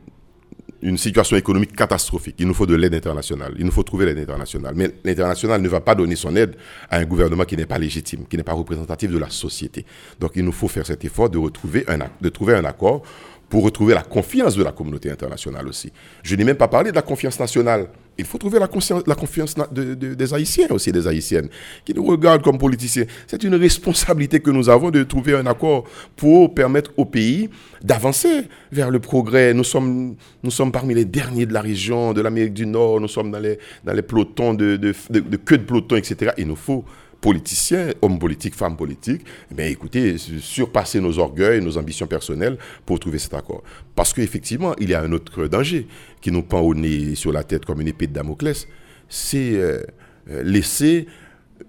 [0.82, 2.36] une situation économique catastrophique.
[2.39, 3.53] Il nous faut de l'aide internationale.
[3.57, 4.73] Il nous faut trouver l'aide internationale.
[4.75, 6.55] Mais l'international ne va pas donner son aide
[6.89, 9.86] à un gouvernement qui n'est pas légitime, qui n'est pas représentatif de la société.
[10.19, 13.03] Donc il nous faut faire cet effort de, retrouver un, de trouver un accord
[13.49, 15.91] pour retrouver la confiance de la communauté internationale aussi.
[16.23, 17.89] Je n'ai même pas parlé de la confiance nationale.
[18.18, 21.49] Il faut trouver la, confiance des Haïtiens aussi, des Haïtiennes,
[21.86, 23.05] qui nous regardent comme politiciens.
[23.26, 25.86] C'est une responsabilité que nous avons de trouver un accord
[26.16, 27.49] pour permettre au pays
[27.82, 29.53] d'avancer vers le progrès.
[29.53, 33.07] Nous sommes, nous sommes parmi les derniers de la région, de l'Amérique du Nord, nous
[33.07, 36.32] sommes dans les, dans les pelotons de, de, de queue de peloton, etc.
[36.38, 36.84] Il nous faut
[37.22, 39.22] politiciens, hommes politiques, femmes politiques,
[39.55, 43.63] eh écoutez, surpasser nos orgueils, nos ambitions personnelles pour trouver cet accord.
[43.95, 45.88] Parce qu'effectivement, il y a un autre danger
[46.19, 48.67] qui nous pend au nez sur la tête comme une épée de Damoclès,
[49.07, 49.84] c'est euh,
[50.30, 51.07] euh, laisser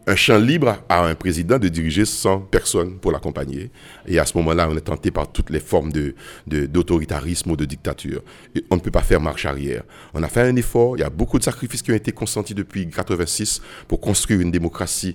[0.07, 3.70] un champ libre à un président de diriger sans personne pour l'accompagner.
[4.07, 5.93] Et à ce moment-là, on est tenté par toutes les formes
[6.47, 8.22] d'autoritarisme de, ou de dictature.
[8.70, 9.82] On ne peut pas faire marche arrière.
[10.14, 12.55] On a fait un effort, il y a beaucoup de sacrifices qui ont été consentis
[12.55, 15.14] depuis 1986 pour construire une démocratie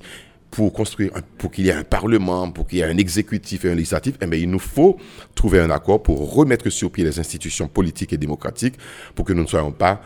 [0.51, 3.71] pour construire, pour qu'il y ait un parlement, pour qu'il y ait un exécutif et
[3.71, 4.97] un législatif, eh bien, il nous faut
[5.35, 8.75] trouver un accord pour remettre sur pied les institutions politiques et démocratiques
[9.13, 10.01] pour que nous ne soyons pas,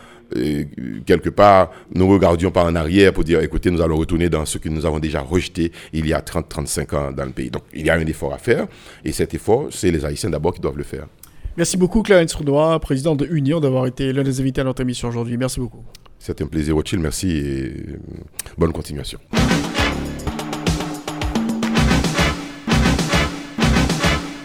[1.05, 4.57] quelque part, nous regardions pas en arrière pour dire, écoutez, nous allons retourner dans ce
[4.57, 7.49] que nous avons déjà rejeté il y a 30-35 ans dans le pays.
[7.49, 8.67] Donc, il y a un effort à faire
[9.03, 11.07] et cet effort, c'est les Haïtiens d'abord qui doivent le faire.
[11.57, 15.09] Merci beaucoup, Clarence Roudois, président de Union, d'avoir été l'un des invités à notre émission
[15.09, 15.35] aujourd'hui.
[15.37, 15.83] Merci beaucoup.
[16.17, 17.01] C'est un plaisir, Rothschild.
[17.01, 17.73] Merci et
[18.57, 19.19] bonne continuation.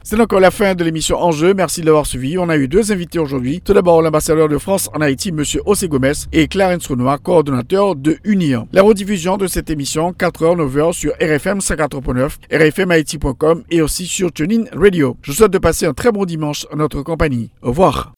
[0.09, 1.53] C'est donc la fin de l'émission Enjeu.
[1.53, 2.39] Merci de l'avoir suivi.
[2.39, 3.61] On a eu deux invités aujourd'hui.
[3.61, 5.43] Tout d'abord, l'ambassadeur de France en Haïti, M.
[5.43, 8.69] José Gomez, et Clarence Renoir, coordonnateur de Union.
[8.73, 14.67] La rediffusion de cette émission, 4h, 9h sur RFM 54.9, rfmhaïti.com et aussi sur TuneIn
[14.73, 15.17] Radio.
[15.23, 17.51] Je vous souhaite de passer un très bon dimanche en notre compagnie.
[17.61, 18.13] Au revoir.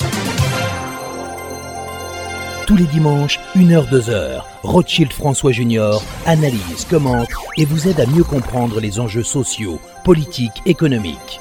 [2.66, 8.24] Tous les dimanches, 1h, 2h, Rothschild François Junior analyse, commente et vous aide à mieux
[8.24, 11.40] comprendre les enjeux sociaux, politiques, économiques.